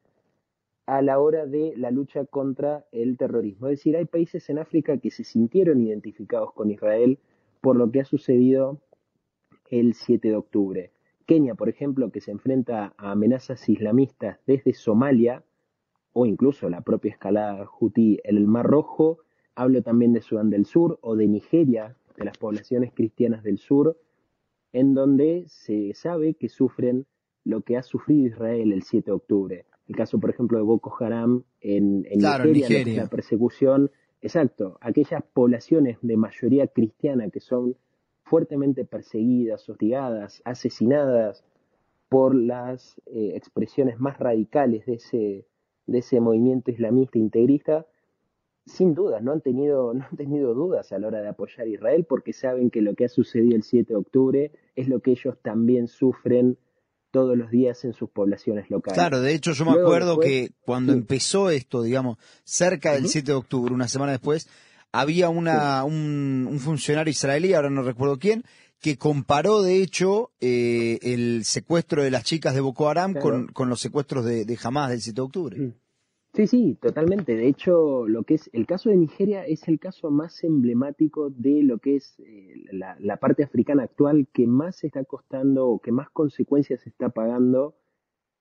a 0.86 1.02
la 1.02 1.18
hora 1.18 1.44
de 1.44 1.74
la 1.76 1.90
lucha 1.90 2.24
contra 2.24 2.86
el 2.90 3.18
terrorismo. 3.18 3.66
Es 3.66 3.80
decir, 3.80 3.98
hay 3.98 4.06
países 4.06 4.48
en 4.48 4.60
África 4.60 4.96
que 4.96 5.10
se 5.10 5.24
sintieron 5.24 5.82
identificados 5.82 6.54
con 6.54 6.70
Israel 6.70 7.18
por 7.60 7.76
lo 7.76 7.90
que 7.90 8.00
ha 8.00 8.06
sucedido 8.06 8.80
el 9.68 9.92
7 9.92 10.28
de 10.28 10.36
octubre. 10.36 10.90
Kenia, 11.26 11.54
por 11.54 11.68
ejemplo, 11.68 12.10
que 12.10 12.22
se 12.22 12.30
enfrenta 12.30 12.94
a 12.96 13.10
amenazas 13.10 13.68
islamistas 13.68 14.38
desde 14.46 14.72
Somalia, 14.72 15.44
o 16.14 16.24
incluso 16.24 16.70
la 16.70 16.80
propia 16.80 17.10
escalada 17.10 17.68
hutí 17.78 18.20
en 18.24 18.38
el 18.38 18.46
Mar 18.46 18.64
Rojo, 18.66 19.18
hablo 19.54 19.82
también 19.82 20.12
de 20.12 20.20
Sudán 20.20 20.50
del 20.50 20.66
Sur 20.66 20.98
o 21.02 21.16
de 21.16 21.26
Nigeria, 21.26 21.96
de 22.16 22.24
las 22.24 22.38
poblaciones 22.38 22.92
cristianas 22.92 23.42
del 23.42 23.58
sur, 23.58 23.96
en 24.72 24.94
donde 24.94 25.44
se 25.48 25.92
sabe 25.94 26.34
que 26.34 26.48
sufren 26.48 27.06
lo 27.44 27.60
que 27.60 27.76
ha 27.76 27.82
sufrido 27.82 28.26
Israel 28.26 28.72
el 28.72 28.82
7 28.82 29.06
de 29.06 29.12
octubre. 29.12 29.66
El 29.86 29.96
caso, 29.96 30.18
por 30.18 30.30
ejemplo, 30.30 30.58
de 30.58 30.64
Boko 30.64 30.94
Haram 30.98 31.44
en, 31.60 32.02
Nigeria, 32.02 33.02
la 33.02 33.08
persecución, 33.08 33.90
exacto, 34.22 34.78
aquellas 34.80 35.22
poblaciones 35.32 35.98
de 36.00 36.16
mayoría 36.16 36.66
cristiana 36.66 37.28
que 37.28 37.40
son 37.40 37.76
fuertemente 38.22 38.84
perseguidas, 38.84 39.68
hostigadas, 39.68 40.40
asesinadas 40.44 41.44
por 42.08 42.34
las 42.34 43.00
eh, 43.06 43.32
expresiones 43.34 44.00
más 44.00 44.18
radicales 44.18 44.86
de 44.86 44.94
ese, 44.94 45.46
de 45.86 45.98
ese 45.98 46.20
movimiento 46.20 46.70
islamista 46.70 47.18
integrista, 47.18 47.86
sin 48.66 48.94
dudas, 48.94 49.22
no 49.22 49.32
han, 49.32 49.40
tenido, 49.40 49.94
no 49.94 50.04
han 50.04 50.16
tenido 50.16 50.54
dudas 50.54 50.92
a 50.92 50.98
la 50.98 51.08
hora 51.08 51.20
de 51.20 51.28
apoyar 51.28 51.66
a 51.66 51.70
Israel 51.70 52.06
porque 52.08 52.32
saben 52.32 52.70
que 52.70 52.80
lo 52.80 52.94
que 52.94 53.04
ha 53.04 53.08
sucedido 53.08 53.56
el 53.56 53.62
7 53.62 53.92
de 53.92 53.96
octubre 53.96 54.52
es 54.74 54.88
lo 54.88 55.00
que 55.00 55.12
ellos 55.12 55.36
también 55.42 55.88
sufren 55.88 56.58
todos 57.10 57.38
los 57.38 57.50
días 57.50 57.84
en 57.84 57.92
sus 57.92 58.10
poblaciones 58.10 58.68
locales. 58.70 58.98
Claro, 58.98 59.20
de 59.20 59.34
hecho 59.34 59.52
yo 59.52 59.64
me 59.64 59.80
acuerdo 59.80 60.18
que 60.18 60.50
cuando 60.64 60.92
empezó 60.92 61.48
esto, 61.48 61.82
digamos, 61.82 62.18
cerca 62.42 62.94
del 62.94 63.08
7 63.08 63.30
de 63.30 63.36
octubre, 63.36 63.72
una 63.72 63.86
semana 63.86 64.10
después, 64.10 64.48
había 64.90 65.28
una, 65.28 65.84
un, 65.84 66.58
funcionario 66.58 67.12
israelí, 67.12 67.54
ahora 67.54 67.70
no 67.70 67.82
recuerdo 67.82 68.18
quién, 68.18 68.42
que 68.80 68.98
comparó 68.98 69.62
de 69.62 69.80
hecho 69.80 70.32
eh, 70.40 70.98
el 71.02 71.44
secuestro 71.44 72.02
de 72.02 72.10
las 72.10 72.24
chicas 72.24 72.52
de 72.52 72.60
Boko 72.60 72.88
Haram 72.88 73.14
con, 73.14 73.46
con, 73.46 73.68
los 73.68 73.80
secuestros 73.80 74.24
de, 74.24 74.44
de 74.44 74.58
Hamas 74.60 74.90
del 74.90 75.00
7 75.00 75.14
de 75.14 75.22
octubre. 75.22 75.58
Mm. 75.58 75.74
Sí, 76.34 76.48
sí, 76.48 76.74
totalmente. 76.80 77.36
De 77.36 77.46
hecho, 77.46 78.08
lo 78.08 78.24
que 78.24 78.34
es 78.34 78.50
el 78.52 78.66
caso 78.66 78.90
de 78.90 78.96
Nigeria 78.96 79.46
es 79.46 79.68
el 79.68 79.78
caso 79.78 80.10
más 80.10 80.42
emblemático 80.42 81.30
de 81.30 81.62
lo 81.62 81.78
que 81.78 81.94
es 81.94 82.18
eh, 82.18 82.64
la, 82.72 83.16
parte 83.18 83.44
africana 83.44 83.84
actual 83.84 84.26
que 84.32 84.48
más 84.48 84.82
está 84.82 85.04
costando 85.04 85.68
o 85.68 85.78
que 85.78 85.92
más 85.92 86.10
consecuencias 86.10 86.88
está 86.88 87.10
pagando 87.10 87.76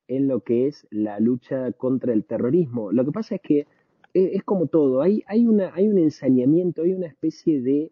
en 0.07 0.27
lo 0.27 0.41
que 0.41 0.67
es 0.67 0.88
la 0.89 1.19
lucha 1.19 1.71
contra 1.73 2.13
el 2.13 2.25
terrorismo. 2.25 2.91
Lo 2.91 3.05
que 3.05 3.12
pasa 3.12 3.35
es 3.35 3.41
que 3.41 3.59
eh, 3.59 4.31
es, 4.33 4.43
como 4.43 4.65
todo, 4.67 5.01
hay, 5.03 5.23
hay, 5.27 5.45
una, 5.45 5.71
hay 5.75 5.88
un 5.88 6.00
ensañamiento, 6.00 6.81
hay 6.81 6.93
una 6.93 7.07
especie 7.07 7.62
de 7.62 7.91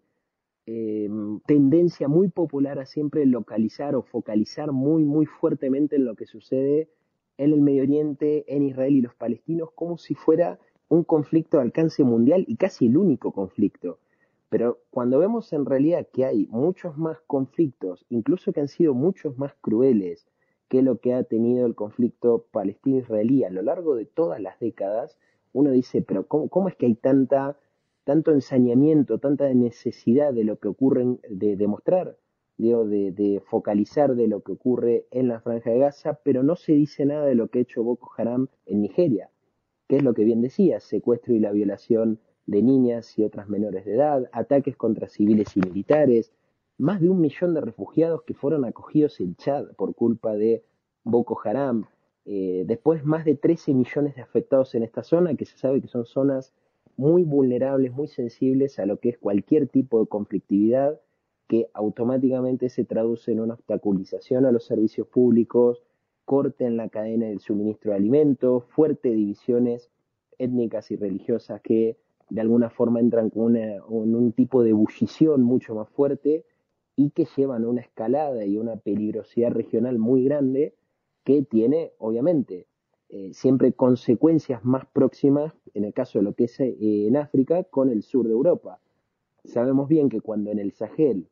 em, 0.66 1.42
tendencia 1.42 2.08
muy 2.08 2.30
popular 2.30 2.80
a 2.80 2.88
siempre 2.88 3.28
localizar 3.28 3.96
o 3.96 4.02
focalizar 4.02 4.72
muy, 4.72 5.06
muy 5.06 5.28
fuertemente 5.28 5.98
en 5.98 6.06
lo 6.06 6.16
que 6.16 6.26
sucede 6.26 6.90
en 7.38 7.54
el 7.54 7.62
Medio 7.62 7.84
Oriente, 7.84 8.46
en 8.48 8.64
Israel 8.64 8.96
y 8.96 9.02
los 9.02 9.16
palestinos, 9.16 9.70
como 9.74 9.98
si 9.98 10.16
fuera 10.16 10.60
un 10.90 11.04
conflicto 11.04 11.58
de 11.58 11.64
alcance 11.64 12.04
mundial 12.04 12.44
y 12.48 12.58
casi 12.58 12.88
el 12.88 12.98
único 12.98 13.32
conflicto. 13.32 14.00
Pero 14.50 14.80
cuando 14.90 15.20
vemos 15.20 15.54
en 15.54 15.66
realidad 15.66 16.08
que 16.12 16.26
hay 16.26 16.48
muchos 16.48 16.98
más 16.98 17.22
conflictos, 17.26 18.06
incluso 18.10 18.52
que 18.52 18.60
han 18.60 18.68
sido 18.68 18.94
muchos 18.94 19.38
más 19.38 19.54
crueles 19.62 20.28
que 20.68 20.82
lo 20.82 21.00
que 21.00 21.14
ha 21.14 21.24
tenido 21.24 21.66
el 21.66 21.76
conflicto 21.76 22.46
palestino-israelí 22.52 23.44
a 23.44 23.50
lo 23.50 23.62
largo 23.62 23.96
de 23.96 24.06
todas 24.06 24.42
las 24.42 24.60
décadas, 24.60 25.18
uno 25.54 25.72
dice, 25.72 26.02
pero 26.02 26.28
¿cómo, 26.28 26.68
es 26.68 26.76
que 26.76 26.86
hay 26.86 26.96
tanta, 26.96 27.58
tanto 28.04 28.32
ensañamiento, 28.32 29.20
tanta 29.20 29.54
necesidad 29.54 30.34
de 30.34 30.44
lo 30.44 30.60
que 30.60 30.68
ocurre, 30.68 31.06
de 31.30 31.56
demostrar 31.56 32.18
de, 32.62 33.42
focalizar 33.46 34.16
de 34.16 34.28
lo 34.28 34.42
que 34.42 34.52
ocurre 34.52 35.08
en 35.10 35.28
la 35.28 35.42
franja 35.42 35.72
de 35.72 35.80
Gaza, 35.80 36.20
pero 36.24 36.44
no 36.44 36.56
se 36.56 36.74
dice 36.74 37.06
nada 37.06 37.26
de 37.26 37.34
lo 37.34 37.48
que 37.48 37.60
ha 37.60 37.62
hecho 37.64 37.84
Boko 37.84 38.12
Haram 38.16 38.48
en 38.68 38.82
Nigeria, 38.82 39.32
que 39.88 39.98
es 39.98 40.04
lo 40.04 40.14
que 40.14 40.24
bien 40.24 40.42
decía, 40.42 40.80
secuestro 40.80 41.34
y 41.34 41.40
la 41.40 41.52
violación 41.52 42.20
de 42.46 42.62
niñas 42.62 43.18
y 43.18 43.24
otras 43.24 43.50
menores 43.50 43.86
de 43.86 43.96
edad, 43.96 44.30
ataques 44.32 44.76
contra 44.76 45.08
civiles 45.08 45.58
y 45.58 45.62
militares, 45.62 46.32
más 46.78 47.02
de 47.02 47.10
un 47.10 47.20
millón 47.20 47.56
de 47.56 47.62
refugiados 47.62 48.24
que 48.24 48.36
fueron 48.36 48.64
acogidos 48.66 49.20
en 49.20 49.36
Chad 49.36 49.74
por 49.76 49.96
culpa 49.96 50.36
de 50.36 50.64
Boko 51.04 51.40
Haram, 51.44 51.86
eh, 52.26 52.64
después 52.68 53.04
más 53.04 53.26
de 53.26 53.36
13 53.36 53.74
millones 53.74 54.16
de 54.16 54.22
afectados 54.22 54.76
en 54.76 54.84
esta 54.84 55.04
zona, 55.04 55.36
que 55.36 55.46
se 55.46 55.58
sabe 55.58 55.82
que 55.82 55.88
son 55.88 56.06
zonas 56.06 56.54
muy 56.96 57.24
vulnerables, 57.24 57.92
muy 57.92 58.08
sensibles 58.08 58.78
a 58.78 58.86
lo 58.86 59.00
que 59.00 59.10
es 59.10 59.18
cualquier 59.18 59.68
tipo 59.68 60.00
de 60.00 60.08
conflictividad, 60.08 61.00
que 61.52 61.70
automáticamente 61.74 62.70
se 62.70 62.86
traduce 62.86 63.34
en 63.34 63.42
una 63.42 63.56
obstaculización 63.56 64.46
a 64.46 64.54
los 64.54 64.64
servicios 64.64 65.06
públicos, 65.06 65.84
corte 66.24 66.64
en 66.64 66.78
la 66.78 66.88
cadena 66.88 67.26
del 67.26 67.42
suministro 67.42 67.92
de 67.92 67.98
alimentos, 67.98 68.64
fuertes 68.70 69.14
divisiones 69.14 69.92
étnicas 70.38 70.92
y 70.92 70.96
religiosas 70.96 71.60
que 71.60 71.98
de 72.30 72.40
alguna 72.40 72.70
forma 72.70 73.02
entran 73.02 73.30
con, 73.30 73.58
un 73.58 74.32
tipo 74.32 74.64
de 74.64 74.70
ebullición 74.70 75.44
mucho 75.44 75.76
más 75.76 75.90
fuerte 75.90 76.46
y 76.96 77.10
que 77.10 77.28
llevan 77.36 77.66
a 77.66 77.68
una 77.68 77.82
escalada 77.82 78.46
y 78.46 78.56
una 78.56 78.78
peligrosidad 78.78 79.52
regional 79.52 80.00
muy 80.00 80.24
grande 80.24 80.74
que 81.26 81.42
tiene, 81.42 81.92
obviamente, 81.98 82.66
eh, 83.10 83.34
siempre 83.34 83.74
consecuencias 83.74 84.64
más 84.64 84.86
próximas, 84.86 85.54
en 85.74 85.84
el 85.84 85.94
caso 85.94 86.20
de 86.20 86.24
lo 86.24 86.34
que 86.34 86.46
es 86.46 86.58
eh, 86.62 86.78
en 86.80 87.18
África, 87.18 87.66
con 87.66 87.90
el 87.90 88.04
sur 88.04 88.26
de 88.26 88.32
Europa. 88.32 88.80
Sabemos 89.44 89.90
bien 89.90 90.08
que 90.08 90.22
cuando 90.22 90.50
en 90.50 90.60
el 90.60 90.72
Sahel 90.72 91.28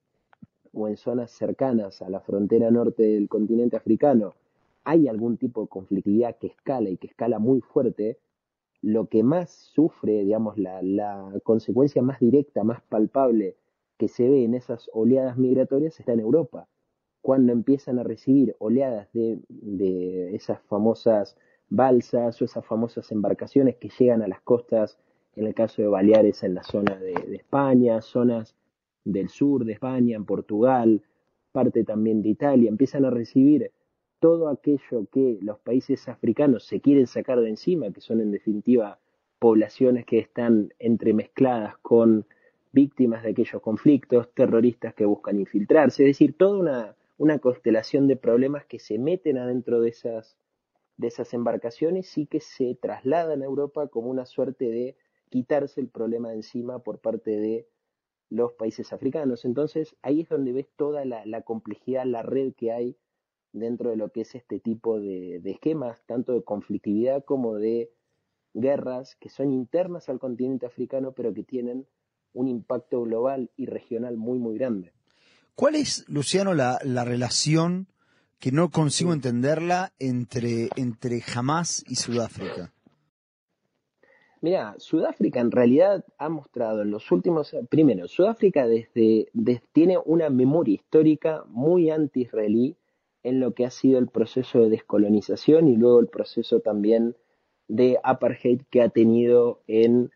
o 0.79 0.88
en 0.88 0.98
zonas 0.98 1.31
cercanas 1.31 2.01
a 2.01 2.09
la 2.09 2.21
frontera 2.21 2.71
norte 2.71 3.03
del 3.03 3.27
continente 3.27 3.77
africano 3.77 4.36
hay 4.83 5.07
algún 5.07 5.38
tipo 5.38 5.62
de 5.62 5.67
conflictividad 5.67 6.38
que 6.38 6.48
escala 6.48 6.89
y 6.89 6.98
que 6.98 7.07
escala 7.07 7.38
muy 7.38 7.62
fuerte, 7.62 8.17
lo 8.81 9.07
que 9.07 9.24
más 9.24 9.50
sufre, 9.51 10.24
digamos, 10.24 10.57
la, 10.57 11.31
consecuencia 11.43 12.01
más 12.01 12.19
directa, 12.19 12.63
más 12.63 12.81
palpable 12.83 13.57
que 13.98 14.07
se 14.07 14.29
ve 14.29 14.45
en 14.45 14.55
esas 14.55 14.89
oleadas 14.93 15.38
migratorias 15.38 16.00
está 16.00 16.13
en 16.13 16.21
Europa. 16.21 16.67
Cuando 17.21 17.51
empiezan 17.51 18.00
a 18.00 18.03
recibir 18.03 18.55
oleadas 18.59 19.12
de, 19.12 19.39
de 19.50 20.33
esas 20.33 20.62
famosas 20.62 21.38
balsas 21.67 22.41
o 22.41 22.45
esas 22.45 22.65
famosas 22.65 23.12
embarcaciones 23.12 23.75
que 23.75 23.89
llegan 23.89 24.21
a 24.21 24.27
las 24.27 24.41
costas, 24.41 24.98
en 25.36 25.45
el 25.45 25.53
caso 25.53 25.81
de 25.81 25.89
Baleares, 25.89 26.41
en 26.43 26.55
la 26.55 26.63
zona 26.63 26.95
de, 26.95 27.13
de 27.13 27.36
España, 27.36 28.01
zonas 28.01 28.55
del 29.03 29.29
sur 29.29 29.65
de 29.65 29.74
España, 29.74 30.15
en 30.15 30.25
Portugal, 30.25 31.01
parte 31.51 31.84
también 31.84 32.22
de 32.22 32.29
Italia, 32.29 32.70
empiezan 32.70 33.06
a 33.06 33.10
recibir 33.10 33.72
todo 34.20 34.50
aquello 34.50 35.08
que 35.12 35.39
los 35.41 35.60
países 35.60 36.08
africanos 36.10 36.65
se 36.65 36.82
quieren 36.82 37.08
sacar 37.08 37.39
de 37.39 37.50
encima, 37.50 37.91
que 37.91 38.01
son 38.01 38.20
en 38.20 38.32
definitiva 38.32 39.00
poblaciones 39.39 40.06
que 40.06 40.20
están 40.20 40.74
entremezcladas 40.79 41.77
con 41.77 42.25
víctimas 42.72 43.24
de 43.24 43.32
aquellos 43.32 43.62
conflictos, 43.62 44.29
terroristas 44.34 44.94
que 44.94 45.06
buscan 45.06 45.39
infiltrarse, 45.39 46.03
es 46.03 46.10
decir, 46.10 46.36
toda 46.38 46.60
una, 46.60 46.96
una 47.18 47.39
constelación 47.39 48.08
de 48.08 48.18
problemas 48.18 48.65
que 48.65 48.79
se 48.79 49.00
meten 49.00 49.38
adentro 49.38 49.82
de 49.82 49.89
esas, 49.89 50.38
de 50.98 51.08
esas 51.08 51.34
embarcaciones 51.34 52.18
y 52.18 52.25
que 52.25 52.41
se 52.41 52.75
trasladan 52.75 53.41
a 53.41 53.46
Europa 53.46 53.88
como 53.88 54.10
una 54.10 54.25
suerte 54.25 54.65
de 54.70 54.98
quitarse 55.29 55.79
el 55.79 55.88
problema 55.88 56.29
de 56.29 56.36
encima 56.36 56.79
por 56.79 57.00
parte 57.00 57.32
de 57.32 57.68
los 58.29 58.53
países 58.53 58.93
africanos. 58.93 59.45
Entonces 59.45 59.95
ahí 60.01 60.21
es 60.21 60.29
donde 60.29 60.53
ves 60.53 60.67
toda 60.75 61.05
la, 61.05 61.41
complejidad, 61.41 62.05
la 62.05 62.21
red 62.21 62.53
que 62.53 62.71
hay 62.71 62.98
dentro 63.51 63.89
de 63.89 63.98
lo 63.98 64.12
que 64.12 64.21
es 64.21 64.36
este 64.36 64.59
tipo 64.59 65.00
de, 65.00 65.41
esquemas, 65.45 66.01
tanto 66.05 66.33
de 66.33 66.43
conflictividad 66.43 67.24
como 67.25 67.55
de 67.55 67.91
guerras 68.53 69.15
que 69.15 69.29
son 69.29 69.51
internas 69.51 70.09
al 70.09 70.19
continente 70.19 70.65
africano, 70.65 71.13
pero 71.13 71.33
que 71.33 71.43
tienen 71.43 71.88
un 72.33 72.48
impacto 72.48 73.01
global 73.01 73.50
y 73.57 73.65
regional 73.65 74.17
muy, 74.17 74.38
muy 74.38 74.57
grande. 74.57 74.93
¿Cuál 75.55 75.75
es, 75.75 76.07
Luciano, 76.07 76.53
la, 76.53 76.79
la 76.83 77.03
relación 77.03 77.88
que 78.39 78.51
no 78.51 78.69
consigo 78.69 79.13
entenderla 79.13 79.91
entre, 80.00 80.69
entre 80.77 81.21
Hamas 81.36 81.83
y 81.88 81.95
Sudáfrica? 81.95 82.71
Mira, 84.41 84.75
Sudáfrica 84.77 85.41
en 85.41 85.51
realidad 85.51 86.05
ha 86.17 86.29
mostrado 86.29 86.81
en 86.84 86.91
los 86.91 87.12
últimos, 87.12 87.53
primero, 87.69 88.08
Sudáfrica 88.08 88.67
desde, 88.67 89.29
tiene 89.74 89.98
una 90.05 90.29
memoria 90.29 90.75
histórica 90.75 91.43
muy 91.48 91.89
anti-israelí 91.89 92.77
en 93.24 93.41
lo 93.41 93.53
que 93.53 93.65
ha 93.65 93.69
sido 93.69 94.00
el 94.00 94.08
proceso 94.08 94.62
de 94.62 94.69
descolonización 94.69 95.67
y 95.67 95.75
luego 95.75 96.00
el 96.00 96.08
proceso 96.08 96.62
también 96.62 97.17
de 97.67 98.00
apartheid 98.01 98.62
que 98.69 98.81
ha 98.81 98.88
tenido 98.88 99.62
en, 99.67 100.12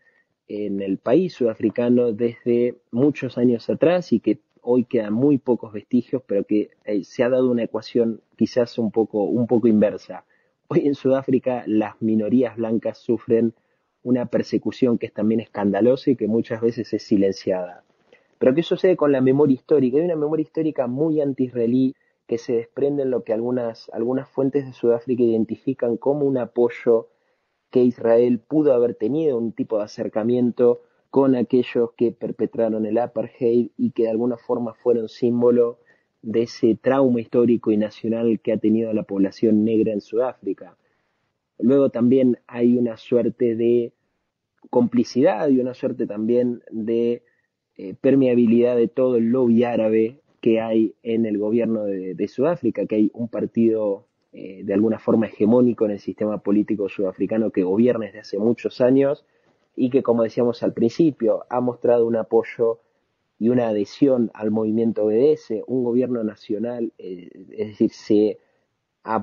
en 0.48 0.80
el 0.80 0.96
país 0.96 1.34
sudafricano 1.34 2.12
desde 2.12 2.78
muchos 2.90 3.36
años 3.36 3.68
atrás 3.68 4.10
y 4.14 4.20
que 4.20 4.40
hoy 4.62 4.84
quedan 4.84 5.12
muy 5.12 5.36
pocos 5.36 5.74
vestigios, 5.74 6.22
pero 6.26 6.44
que 6.44 6.70
eh, 6.86 7.04
se 7.04 7.24
ha 7.24 7.28
dado 7.28 7.50
una 7.50 7.64
ecuación 7.64 8.22
quizás 8.36 8.78
un 8.78 8.90
poco, 8.90 9.24
un 9.24 9.46
poco 9.46 9.68
inversa. 9.68 10.24
Hoy 10.68 10.86
en 10.86 10.94
Sudáfrica 10.94 11.64
las 11.66 12.00
minorías 12.00 12.56
blancas 12.56 12.96
sufren 12.96 13.52
una 14.04 14.26
persecución 14.26 14.98
que 14.98 15.06
es 15.06 15.12
también 15.12 15.40
escandalosa 15.40 16.12
y 16.12 16.16
que 16.16 16.28
muchas 16.28 16.60
veces 16.60 16.92
es 16.92 17.02
silenciada. 17.02 17.82
Pero 18.38 18.54
¿qué 18.54 18.62
sucede 18.62 18.96
con 18.96 19.10
la 19.10 19.20
memoria 19.20 19.54
histórica? 19.54 19.96
Hay 19.96 20.04
una 20.04 20.16
memoria 20.16 20.44
histórica 20.44 20.86
muy 20.86 21.20
anti-israelí 21.20 21.96
que 22.26 22.38
se 22.38 22.54
desprende 22.54 23.02
en 23.02 23.10
lo 23.10 23.24
que 23.24 23.32
algunas, 23.32 23.90
algunas 23.92 24.28
fuentes 24.28 24.66
de 24.66 24.72
Sudáfrica 24.72 25.22
identifican 25.22 25.96
como 25.96 26.26
un 26.26 26.38
apoyo 26.38 27.08
que 27.70 27.82
Israel 27.82 28.38
pudo 28.38 28.72
haber 28.72 28.94
tenido, 28.94 29.36
un 29.36 29.52
tipo 29.52 29.78
de 29.78 29.84
acercamiento 29.84 30.82
con 31.10 31.34
aquellos 31.34 31.90
que 31.96 32.12
perpetraron 32.12 32.86
el 32.86 32.98
apartheid 32.98 33.70
y 33.76 33.90
que 33.92 34.04
de 34.04 34.10
alguna 34.10 34.36
forma 34.36 34.74
fueron 34.74 35.08
símbolo 35.08 35.78
de 36.22 36.42
ese 36.42 36.78
trauma 36.80 37.20
histórico 37.20 37.70
y 37.70 37.76
nacional 37.76 38.40
que 38.40 38.52
ha 38.52 38.56
tenido 38.56 38.92
la 38.92 39.02
población 39.02 39.64
negra 39.64 39.92
en 39.92 40.00
Sudáfrica. 40.00 40.76
Luego 41.58 41.90
también 41.90 42.38
hay 42.46 42.76
una 42.76 42.96
suerte 42.96 43.54
de 43.54 43.92
complicidad 44.70 45.48
y 45.48 45.60
una 45.60 45.74
suerte 45.74 46.06
también 46.06 46.62
de 46.70 47.22
eh, 47.76 47.94
permeabilidad 48.00 48.76
de 48.76 48.88
todo 48.88 49.16
el 49.16 49.30
lobby 49.30 49.64
árabe 49.64 50.20
que 50.40 50.60
hay 50.60 50.94
en 51.02 51.26
el 51.26 51.38
gobierno 51.38 51.84
de, 51.84 52.28
Sudáfrica, 52.28 52.86
que 52.86 52.96
hay 52.96 53.10
un 53.14 53.28
partido 53.28 54.06
eh, 54.32 54.62
de 54.62 54.74
alguna 54.74 54.98
forma 54.98 55.26
hegemónico 55.26 55.86
en 55.86 55.92
el 55.92 56.00
sistema 56.00 56.38
político 56.38 56.88
sudafricano 56.88 57.50
que 57.50 57.62
gobierna 57.62 58.06
desde 58.06 58.20
hace 58.20 58.38
muchos 58.38 58.80
años 58.80 59.24
y 59.74 59.90
que, 59.90 60.02
como 60.02 60.22
decíamos 60.22 60.62
al 60.62 60.74
principio, 60.74 61.44
ha 61.48 61.60
mostrado 61.60 62.06
un 62.06 62.16
apoyo 62.16 62.80
y 63.38 63.48
una 63.48 63.68
adhesión 63.68 64.30
al 64.34 64.50
movimiento 64.50 65.06
BDS, 65.06 65.62
un 65.66 65.82
gobierno 65.82 66.22
nacional, 66.22 66.92
eh, 66.98 67.30
es 67.52 67.68
decir, 67.68 67.90
se 67.92 68.38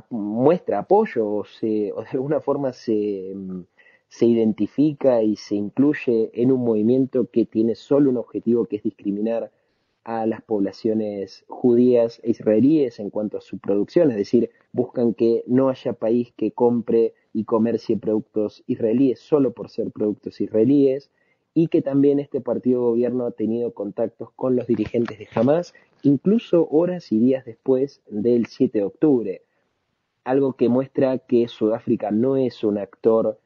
muestra 0.10 0.80
apoyo 0.80 1.28
o, 1.28 1.46
se, 1.46 1.92
o 1.92 2.02
de 2.02 2.10
alguna 2.12 2.40
forma 2.40 2.74
se, 2.74 3.34
se 4.08 4.26
identifica 4.26 5.24
y 5.24 5.36
se 5.36 5.56
incluye 5.56 6.30
en 6.34 6.52
un 6.52 6.64
movimiento 6.64 7.30
que 7.32 7.46
tiene 7.46 7.76
solo 7.76 8.10
un 8.10 8.18
objetivo 8.18 8.66
que 8.66 8.78
es 8.78 8.84
discriminar 8.84 9.52
a 10.04 10.26
las 10.26 10.42
poblaciones 10.42 11.46
judías 11.48 12.20
e 12.24 12.32
israelíes 12.32 13.00
en 13.00 13.10
cuanto 13.10 13.38
a 13.38 13.42
su 13.42 13.60
producción, 13.60 14.10
es 14.12 14.18
decir, 14.18 14.50
buscan 14.74 15.14
que 15.14 15.44
no 15.48 15.70
haya 15.70 15.94
país 15.94 16.34
que 16.36 16.52
compre 16.52 17.14
y 17.34 17.44
comercie 17.44 17.98
productos 17.98 18.64
israelíes 18.68 19.20
solo 19.20 19.54
por 19.54 19.70
ser 19.70 19.92
productos 19.92 20.42
israelíes, 20.42 21.12
y 21.54 21.68
que 21.68 21.82
también 21.82 22.20
este 22.20 22.42
partido 22.42 22.82
de 22.82 22.88
gobierno 22.88 23.26
ha 23.26 23.32
tenido 23.32 23.74
contactos 23.74 24.32
con 24.36 24.56
los 24.56 24.68
dirigentes 24.68 25.20
de 25.20 25.28
Hamas, 25.34 25.74
incluso 26.02 26.68
horas 26.72 27.12
y 27.12 27.20
días 27.20 27.46
después 27.46 28.02
del 28.10 28.46
7 28.46 28.80
de 28.80 28.86
octubre, 28.86 29.42
algo 30.24 30.54
que 30.54 30.70
muestra 30.70 31.18
que 31.18 31.48
Sudáfrica 31.48 32.12
no 32.12 32.38
es 32.38 32.64
un 32.64 32.78
actor 32.78 33.40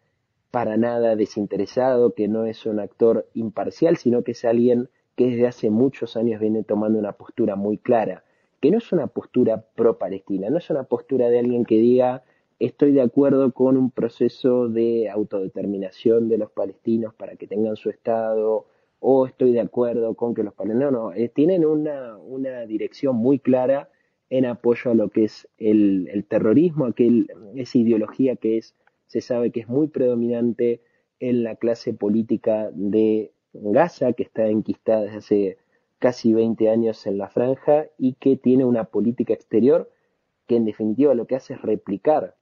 para 0.51 0.77
nada 0.77 1.15
desinteresado, 1.15 2.13
que 2.13 2.27
no 2.27 2.45
es 2.45 2.65
un 2.65 2.79
actor 2.79 3.27
imparcial, 3.33 3.97
sino 3.97 4.23
que 4.23 4.31
es 4.31 4.45
alguien 4.45 4.89
que 5.15 5.27
desde 5.27 5.47
hace 5.47 5.69
muchos 5.69 6.17
años 6.17 6.39
viene 6.39 6.63
tomando 6.63 6.99
una 6.99 7.13
postura 7.13 7.55
muy 7.55 7.77
clara, 7.77 8.23
que 8.61 8.71
no 8.71 8.77
es 8.77 8.91
una 8.91 9.07
postura 9.07 9.65
pro-palestina, 9.75 10.49
no 10.49 10.57
es 10.57 10.69
una 10.69 10.83
postura 10.83 11.29
de 11.29 11.39
alguien 11.39 11.65
que 11.65 11.75
diga 11.75 12.23
estoy 12.59 12.93
de 12.93 13.01
acuerdo 13.01 13.51
con 13.51 13.77
un 13.77 13.91
proceso 13.91 14.69
de 14.69 15.09
autodeterminación 15.09 16.29
de 16.29 16.37
los 16.37 16.51
palestinos 16.51 17.13
para 17.13 17.35
que 17.35 17.47
tengan 17.47 17.75
su 17.75 17.89
Estado, 17.89 18.65
o 18.99 19.25
estoy 19.27 19.51
de 19.51 19.59
acuerdo 19.59 20.15
con 20.15 20.33
que 20.33 20.43
los 20.43 20.53
palestinos, 20.53 20.91
no, 20.91 21.09
no, 21.09 21.13
eh, 21.13 21.29
tienen 21.29 21.65
una, 21.65 22.17
una, 22.17 22.65
dirección 22.65 23.15
muy 23.17 23.39
clara 23.39 23.89
en 24.37 24.45
apoyo 24.45 24.91
a 24.91 24.95
lo 24.95 25.09
que 25.09 25.25
es 25.25 25.47
el, 25.57 26.25
terrorismo, 26.27 26.85
aquel, 26.85 27.27
esa 27.55 27.77
ideología 27.77 28.35
que 28.35 28.57
es, 28.57 28.75
se 29.07 29.21
sabe 29.21 29.51
que 29.51 29.61
es 29.61 29.67
muy 29.67 29.87
predominante 29.87 30.81
en 31.19 31.43
la 31.43 31.55
clase 31.55 31.93
política 31.93 32.69
de 32.73 33.31
Gaza, 33.53 34.13
que 34.13 34.23
está 34.23 34.47
enquistada 34.47 35.03
desde 35.03 35.17
hace 35.17 35.57
casi 35.99 36.33
20 36.33 36.69
años 36.69 37.07
en 37.07 37.17
la 37.17 37.29
franja 37.29 37.87
y 37.97 38.13
que 38.13 38.35
tiene 38.35 38.65
una 38.65 38.85
política 38.85 39.33
exterior 39.33 39.89
que 40.47 40.55
en 40.55 40.65
definitiva 40.65 41.13
lo 41.15 41.25
que 41.25 41.35
hace 41.35 41.53
es 41.53 41.61
replicar 41.61 42.35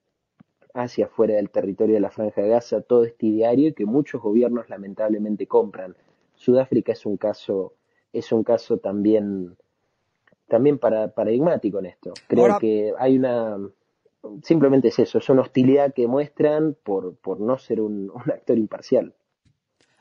hacia 0.73 1.05
afuera 1.05 1.35
del 1.35 1.49
territorio 1.49 1.95
de 1.95 2.01
la 2.01 2.09
franja 2.09 2.41
de 2.41 2.49
Gaza 2.49 2.81
todo 2.81 3.05
este 3.05 3.27
ideario 3.27 3.69
y 3.69 3.73
que 3.73 3.85
muchos 3.85 4.21
gobiernos 4.21 4.69
lamentablemente 4.69 5.47
compran. 5.47 5.95
Sudáfrica 6.35 6.91
es 6.93 7.05
un 7.05 7.17
caso, 7.17 7.73
es 8.11 8.31
un 8.31 8.43
caso 8.43 8.77
también, 8.77 9.55
también 10.53 10.77
para, 10.77 11.07
paradigmático 11.07 11.79
en 11.79 11.87
esto. 11.87 12.13
Creo 12.27 12.59
que 12.59 12.93
hay 12.99 13.17
una, 13.17 13.57
simplemente 14.43 14.89
es 14.89 14.99
eso, 14.99 15.17
es 15.17 15.27
una 15.27 15.41
hostilidad 15.41 15.95
que 15.95 16.05
muestran 16.05 16.77
por, 16.83 17.15
por 17.15 17.39
no 17.39 17.57
ser 17.57 17.81
un 17.81 18.11
actor 18.31 18.55
imparcial. 18.59 19.15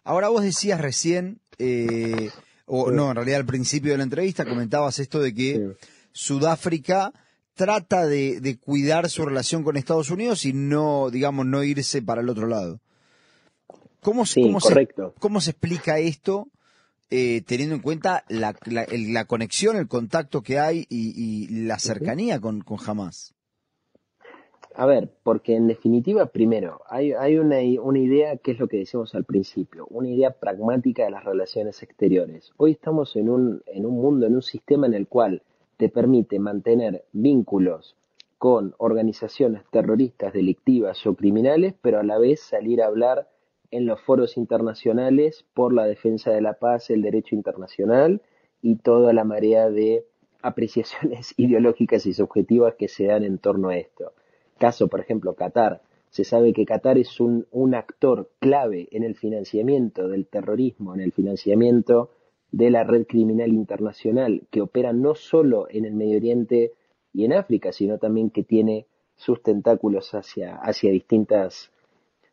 Ahora 0.05 0.29
vos 0.29 0.43
decías 0.43 0.79
recién, 0.79 1.41
eh, 1.59 2.29
o 2.67 2.91
no, 2.91 3.09
en 3.09 3.17
realidad 3.17 3.41
al 3.41 3.47
principio 3.47 3.93
de 3.93 3.97
la 3.97 4.05
entrevista 4.05 4.45
comentabas 4.45 4.99
esto 4.99 5.21
de 5.21 5.33
que 5.33 5.73
Sudáfrica 6.13 7.15
trata 7.55 8.07
de, 8.07 8.59
cuidar 8.63 9.09
su 9.09 9.25
relación 9.25 9.65
con 9.65 9.79
Estados 9.79 10.11
Unidos 10.11 10.45
y 10.45 10.53
no, 10.53 11.09
digamos, 11.09 11.47
no 11.47 11.65
irse 11.65 12.03
para 12.03 12.21
el 12.21 12.29
otro 12.29 12.47
lado. 12.47 12.79
¿Cómo, 14.01 14.25
cómo, 14.35 14.61
se, 14.61 14.89
¿cómo 15.19 15.41
se, 15.41 15.51
explica 15.51 15.99
esto 15.99 16.49
eh, 17.11 17.43
teniendo 17.43 17.75
en 17.75 17.83
cuenta 17.83 18.25
la, 18.29 18.57
la, 18.65 19.25
conexión, 19.27 19.77
el 19.77 19.89
contacto 19.89 20.43
que 20.43 20.59
hay 20.59 20.87
y, 20.89 21.65
la 21.67 21.79
cercanía 21.79 22.41
con, 22.41 22.61
con 22.61 22.79
Hamas? 22.87 23.35
A 24.75 24.87
ver, 24.87 25.11
porque 25.23 25.55
en 25.55 25.67
definitiva, 25.67 26.27
primero, 26.27 26.81
hay, 26.89 27.13
hay 27.13 27.37
una, 27.37 27.57
una, 27.83 27.99
idea 27.99 28.39
que 28.39 28.53
es 28.53 28.59
lo 28.59 28.69
que 28.69 28.79
decimos 28.79 29.15
al 29.15 29.25
principio, 29.25 29.87
una 29.91 30.09
idea 30.09 30.31
pragmática 30.31 31.05
de 31.05 31.11
las 31.11 31.25
relaciones 31.25 31.83
exteriores. 31.83 32.53
Hoy 32.57 32.73
estamos 32.73 33.15
en 33.17 33.29
un, 33.29 33.63
en 33.67 33.85
un 33.85 34.01
mundo, 34.01 34.27
en 34.27 34.35
un 34.35 34.43
sistema 34.43 34.87
en 34.87 34.95
el 34.95 35.09
cual 35.09 35.43
te 35.77 35.91
permite 35.91 36.39
mantener 36.39 37.05
vínculos 37.13 37.97
con 38.39 38.75
organizaciones 38.79 39.63
terroristas, 39.71 40.33
delictivas 40.33 41.07
o 41.07 41.15
criminales, 41.15 41.75
pero 41.81 42.01
a 42.01 42.03
la 42.03 42.19
vez 42.19 42.41
salir 42.41 42.83
a 42.83 42.87
hablar 42.87 43.29
en 43.73 43.87
los 43.87 44.01
foros 44.01 44.37
internacionales 44.37 45.45
por 45.55 45.73
la 45.73 45.87
defensa 45.87 46.31
de 46.31 46.41
la 46.41 46.55
paz, 46.55 46.91
el 46.91 47.03
derecho 47.03 47.35
internacional 47.35 48.23
y 48.63 48.77
toda 48.77 49.13
la 49.13 49.25
marea 49.25 49.69
de 49.69 50.07
apreciaciones 50.43 51.35
ideológicas 51.39 52.07
y 52.07 52.15
subjetivas 52.15 52.77
que 52.77 52.87
se 52.87 53.07
dan 53.07 53.25
en 53.25 53.39
torno 53.39 53.71
a 53.71 53.77
esto 53.77 54.13
caso, 54.63 54.87
por 54.87 55.01
ejemplo, 55.01 55.35
Qatar. 55.35 55.83
Se 56.11 56.23
sabe 56.23 56.53
que 56.53 56.65
Qatar 56.65 56.97
es 56.97 57.19
un, 57.19 57.49
un 57.51 57.75
actor 57.75 58.31
clave 58.39 58.87
en 58.93 59.03
el 59.03 59.17
financiamiento 59.17 60.07
del 60.07 60.27
terrorismo, 60.27 60.95
en 60.95 61.01
el 61.01 61.11
financiamiento 61.11 62.11
de 62.53 62.71
la 62.71 62.85
red 62.85 63.05
criminal 63.09 63.53
internacional 63.53 64.43
que 64.53 64.61
opera 64.61 64.93
no 64.93 65.17
solo 65.17 65.67
en 65.69 65.85
el 65.85 65.95
Medio 65.95 66.19
Oriente 66.19 66.75
y 67.13 67.25
en 67.25 67.33
África, 67.33 67.73
sino 67.73 67.99
también 67.99 68.31
que 68.31 68.45
tiene 68.45 68.87
sus 69.17 69.43
tentáculos 69.43 70.15
hacia, 70.15 70.55
hacia 70.57 70.93
distintas, 70.93 71.73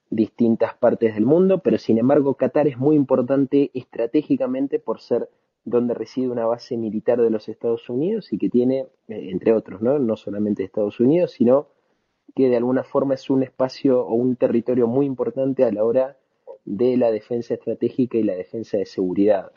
distintas 0.10 0.74
partes 0.76 1.14
del 1.14 1.26
mundo, 1.26 1.60
pero 1.60 1.78
sin 1.78 1.98
embargo 1.98 2.36
Qatar 2.36 2.68
es 2.68 2.78
muy 2.78 2.96
importante 2.96 3.72
estratégicamente 3.74 4.80
por 4.80 5.00
ser 5.00 5.30
donde 5.66 5.94
reside 5.94 6.30
una 6.30 6.46
base 6.46 6.78
militar 6.78 7.22
de 7.22 7.30
los 7.30 7.48
Estados 7.48 7.90
Unidos 7.90 8.34
y 8.34 8.38
que 8.38 8.50
tiene, 8.50 8.88
eh, 9.08 9.30
entre 9.30 9.54
otros, 9.54 9.82
¿no? 9.82 10.00
no 10.00 10.16
solamente 10.16 10.64
Estados 10.64 11.00
Unidos, 11.00 11.32
sino 11.32 11.68
que 12.36 12.50
de 12.50 12.58
alguna 12.58 12.84
forma 12.84 13.14
es 13.14 13.30
un 13.30 13.44
espacio 13.44 14.02
o 14.06 14.16
un 14.16 14.36
territorio 14.36 14.88
muy 14.88 15.06
importante 15.06 15.64
a 15.64 15.72
la 15.72 15.84
hora 15.84 16.18
de 16.66 16.98
la 16.98 17.12
defensa 17.12 17.54
estratégica 17.54 18.18
y 18.18 18.24
la 18.24 18.36
defensa 18.36 18.78
de 18.78 18.86
seguridad. 18.86 19.52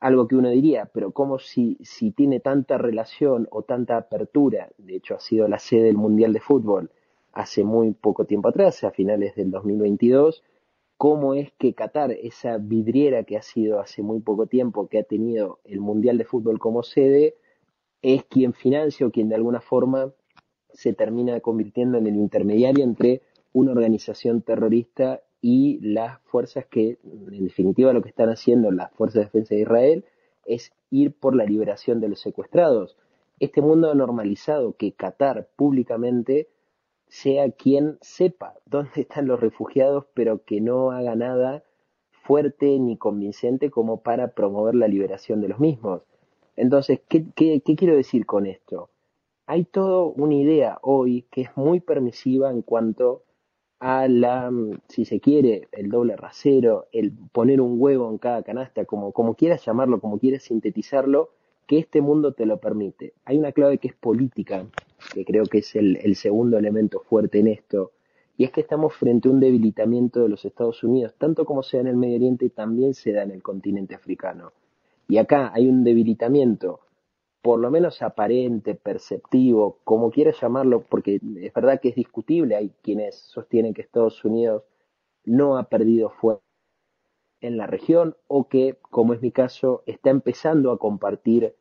Algo 0.00 0.28
que 0.28 0.36
uno 0.36 0.50
diría, 0.50 0.90
pero 0.92 1.12
¿cómo 1.12 1.38
si, 1.38 1.78
si 1.82 2.10
tiene 2.10 2.40
tanta 2.40 2.76
relación 2.76 3.48
o 3.50 3.62
tanta 3.62 3.96
apertura? 3.96 4.68
De 4.76 4.96
hecho, 4.96 5.14
ha 5.14 5.20
sido 5.20 5.48
la 5.48 5.58
sede 5.58 5.84
del 5.84 5.96
Mundial 5.96 6.32
de 6.32 6.40
Fútbol 6.40 6.90
hace 7.34 7.64
muy 7.64 7.92
poco 7.92 8.24
tiempo 8.24 8.48
atrás, 8.48 8.84
a 8.84 8.90
finales 8.90 9.34
del 9.34 9.50
2022. 9.50 10.42
¿Cómo 10.96 11.34
es 11.34 11.52
que 11.58 11.74
Qatar, 11.74 12.12
esa 12.12 12.58
vidriera 12.58 13.24
que 13.24 13.36
ha 13.36 13.42
sido 13.42 13.80
hace 13.80 14.02
muy 14.02 14.20
poco 14.20 14.46
tiempo, 14.46 14.88
que 14.88 15.00
ha 15.00 15.02
tenido 15.02 15.58
el 15.64 15.80
Mundial 15.80 16.16
de 16.16 16.24
Fútbol 16.24 16.58
como 16.58 16.82
sede, 16.82 17.34
es 18.00 18.24
quien 18.24 18.52
financia 18.52 19.06
o 19.06 19.10
quien 19.10 19.28
de 19.28 19.34
alguna 19.34 19.60
forma 19.60 20.12
se 20.72 20.92
termina 20.92 21.40
convirtiendo 21.40 21.98
en 21.98 22.06
el 22.06 22.16
intermediario 22.16 22.84
entre 22.84 23.22
una 23.52 23.72
organización 23.72 24.42
terrorista 24.42 25.22
y 25.40 25.78
las 25.80 26.20
fuerzas 26.22 26.66
que, 26.66 26.98
en 27.02 27.44
definitiva, 27.44 27.92
lo 27.92 28.02
que 28.02 28.08
están 28.08 28.30
haciendo 28.30 28.70
las 28.70 28.92
fuerzas 28.92 29.14
de 29.14 29.24
defensa 29.24 29.54
de 29.54 29.60
Israel 29.62 30.04
es 30.46 30.72
ir 30.90 31.12
por 31.12 31.34
la 31.34 31.44
liberación 31.44 32.00
de 32.00 32.08
los 32.08 32.20
secuestrados. 32.20 32.96
Este 33.40 33.60
mundo 33.60 33.90
ha 33.90 33.94
normalizado 33.94 34.74
que 34.76 34.92
Qatar 34.92 35.48
públicamente 35.56 36.48
sea 37.22 37.50
quien 37.50 37.98
sepa 38.00 38.54
dónde 38.66 39.02
están 39.02 39.26
los 39.26 39.40
refugiados, 39.40 40.06
pero 40.14 40.44
que 40.44 40.60
no 40.60 40.90
haga 40.90 41.14
nada 41.14 41.62
fuerte 42.10 42.78
ni 42.78 42.96
convincente 42.96 43.70
como 43.70 44.00
para 44.02 44.28
promover 44.28 44.74
la 44.74 44.88
liberación 44.88 45.40
de 45.40 45.48
los 45.48 45.60
mismos. 45.60 46.02
Entonces, 46.56 47.00
¿qué, 47.08 47.26
qué 47.34 47.76
quiero 47.76 47.96
decir 47.96 48.26
con 48.26 48.46
esto? 48.46 48.90
hay 49.46 49.64
toda 49.64 50.04
una 50.04 50.34
idea 50.34 50.78
hoy 50.82 51.26
que 51.30 51.42
es 51.42 51.56
muy 51.56 51.80
permisiva 51.80 52.50
en 52.50 52.62
cuanto 52.62 53.22
a 53.80 54.08
la, 54.08 54.50
si 54.88 55.04
se 55.04 55.20
quiere, 55.20 55.68
el 55.72 55.90
doble 55.90 56.16
rasero, 56.16 56.86
el 56.92 57.12
poner 57.32 57.60
un 57.60 57.76
huevo 57.78 58.08
en 58.10 58.18
cada 58.18 58.42
canasta, 58.42 58.86
como, 58.86 59.12
como 59.12 59.34
quieras 59.34 59.64
llamarlo, 59.64 60.00
como 60.00 60.18
quieras 60.18 60.44
sintetizarlo, 60.44 61.30
que 61.66 61.78
este 61.78 62.00
mundo 62.00 62.32
te 62.32 62.46
lo 62.46 62.58
permite. 62.58 63.12
Hay 63.24 63.38
una 63.38 63.52
clave 63.52 63.78
que 63.78 63.88
es 63.88 63.94
política, 63.94 64.66
que 65.12 65.24
creo 65.24 65.44
que 65.44 65.58
es 65.58 65.74
el, 65.76 66.16
segundo 66.16 66.58
elemento 66.58 67.00
fuerte 67.00 67.40
en 67.40 67.48
esto, 67.48 67.92
y 68.36 68.44
es 68.44 68.50
que 68.50 68.60
estamos 68.60 68.94
frente 68.94 69.28
a 69.28 69.32
un 69.32 69.40
debilitamiento 69.40 70.22
de 70.22 70.28
los 70.28 70.44
Estados 70.44 70.82
Unidos, 70.82 71.14
tanto 71.18 71.44
como 71.44 71.62
se 71.62 71.76
da 71.76 71.82
en 71.82 71.86
el 71.88 71.96
Medio 71.96 72.16
Oriente, 72.16 72.50
también 72.50 72.94
se 72.94 73.12
da 73.12 73.22
en 73.22 73.30
el 73.30 73.42
continente 73.42 73.94
africano. 73.94 74.52
Y 75.06 75.18
acá 75.18 75.52
hay 75.54 75.68
un 75.68 75.84
debilitamiento, 75.84 76.80
por 77.42 77.60
lo 77.60 77.70
menos 77.70 78.02
aparente, 78.02 78.74
perceptivo, 78.74 79.78
como 79.84 80.10
quieras 80.10 80.40
llamarlo, 80.40 80.82
porque 80.82 81.20
es 81.36 81.52
verdad 81.52 81.80
que 81.80 81.90
es 81.90 81.94
discutible, 81.94 82.56
hay 82.56 82.72
quienes 82.82 83.16
sostienen 83.16 83.74
que 83.74 83.82
Estados 83.82 84.24
Unidos 84.24 84.64
no 85.24 85.56
ha 85.56 85.68
perdido 85.68 86.10
fuerza 86.10 86.42
en 87.40 87.58
la 87.58 87.66
región 87.66 88.16
o 88.26 88.48
que, 88.48 88.78
como 88.90 89.12
es 89.12 89.20
mi 89.20 89.30
caso, 89.30 89.82
está 89.86 90.10
empezando 90.10 90.72
a 90.72 90.78
compartir 90.78 91.54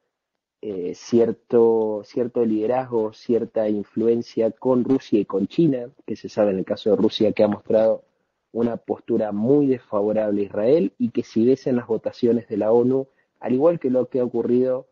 eh, 0.65 0.95
cierto, 0.95 2.03
cierto 2.05 2.45
liderazgo, 2.45 3.11
cierta 3.11 3.67
influencia 3.67 4.49
con 4.49 4.85
Rusia 4.85 5.19
y 5.19 5.25
con 5.25 5.45
China, 5.45 5.89
que 6.07 6.15
se 6.15 6.29
sabe 6.29 6.51
en 6.51 6.59
el 6.59 6.63
caso 6.63 6.89
de 6.89 6.95
Rusia 6.95 7.33
que 7.33 7.43
ha 7.43 7.49
mostrado 7.49 8.05
una 8.53 8.77
postura 8.77 9.33
muy 9.33 9.67
desfavorable 9.67 10.39
a 10.39 10.45
Israel 10.45 10.93
y 10.97 11.09
que 11.09 11.23
si 11.23 11.45
ves 11.45 11.67
en 11.67 11.75
las 11.75 11.85
votaciones 11.85 12.47
de 12.47 12.55
la 12.55 12.71
ONU, 12.71 13.09
al 13.41 13.51
igual 13.51 13.77
que 13.77 13.89
lo 13.89 14.07
que 14.07 14.21
ha 14.21 14.23
ocurrido 14.23 14.87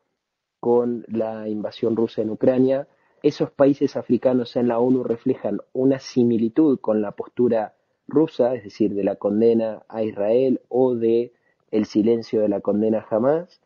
con 0.59 1.05
la 1.07 1.47
invasión 1.47 1.95
rusa 1.95 2.21
en 2.21 2.31
Ucrania, 2.31 2.89
esos 3.23 3.49
países 3.49 3.95
africanos 3.95 4.57
en 4.57 4.67
la 4.67 4.77
ONU 4.77 5.05
reflejan 5.05 5.61
una 5.71 5.99
similitud 5.99 6.81
con 6.81 7.01
la 7.01 7.13
postura 7.13 7.75
rusa, 8.09 8.55
es 8.55 8.65
decir, 8.65 8.93
de 8.93 9.05
la 9.05 9.15
condena 9.15 9.83
a 9.87 10.03
Israel 10.03 10.59
o 10.67 10.95
de 10.95 11.31
el 11.71 11.85
silencio 11.85 12.41
de 12.41 12.49
la 12.49 12.59
condena 12.59 13.03
jamás, 13.03 13.61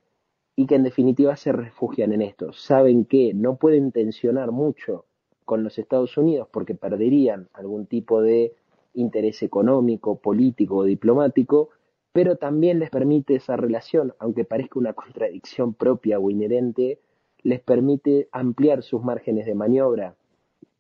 y 0.56 0.68
que 0.68 0.76
en 0.76 0.84
definitiva 0.84 1.36
se 1.36 1.52
refugian 1.52 2.14
en 2.14 2.22
esto. 2.22 2.54
Saben 2.54 3.06
que 3.06 3.34
no 3.34 3.58
pueden 3.58 3.92
tensionar 3.92 4.52
mucho 4.52 5.06
con 5.44 5.64
los 5.64 5.78
Estados 5.78 6.18
Unidos 6.18 6.48
porque 6.52 6.76
perderían 6.76 7.50
algún 7.54 7.86
tipo 7.86 8.22
de 8.22 8.54
interés 8.94 9.44
económico, 9.44 10.20
político 10.20 10.78
o 10.78 10.84
diplomático, 10.84 11.70
pero 12.14 12.38
también 12.38 12.80
les 12.80 12.90
permite 12.90 13.36
esa 13.36 13.58
relación, 13.58 14.14
aunque 14.20 14.46
parezca 14.46 14.80
una 14.80 14.94
contradicción 15.04 15.74
propia 15.74 16.20
o 16.20 16.30
inherente, 16.30 17.00
les 17.44 17.60
permite 17.60 18.28
ampliar 18.32 18.82
sus 18.82 19.04
márgenes 19.04 19.46
de 19.46 19.54
maniobra 19.54 20.16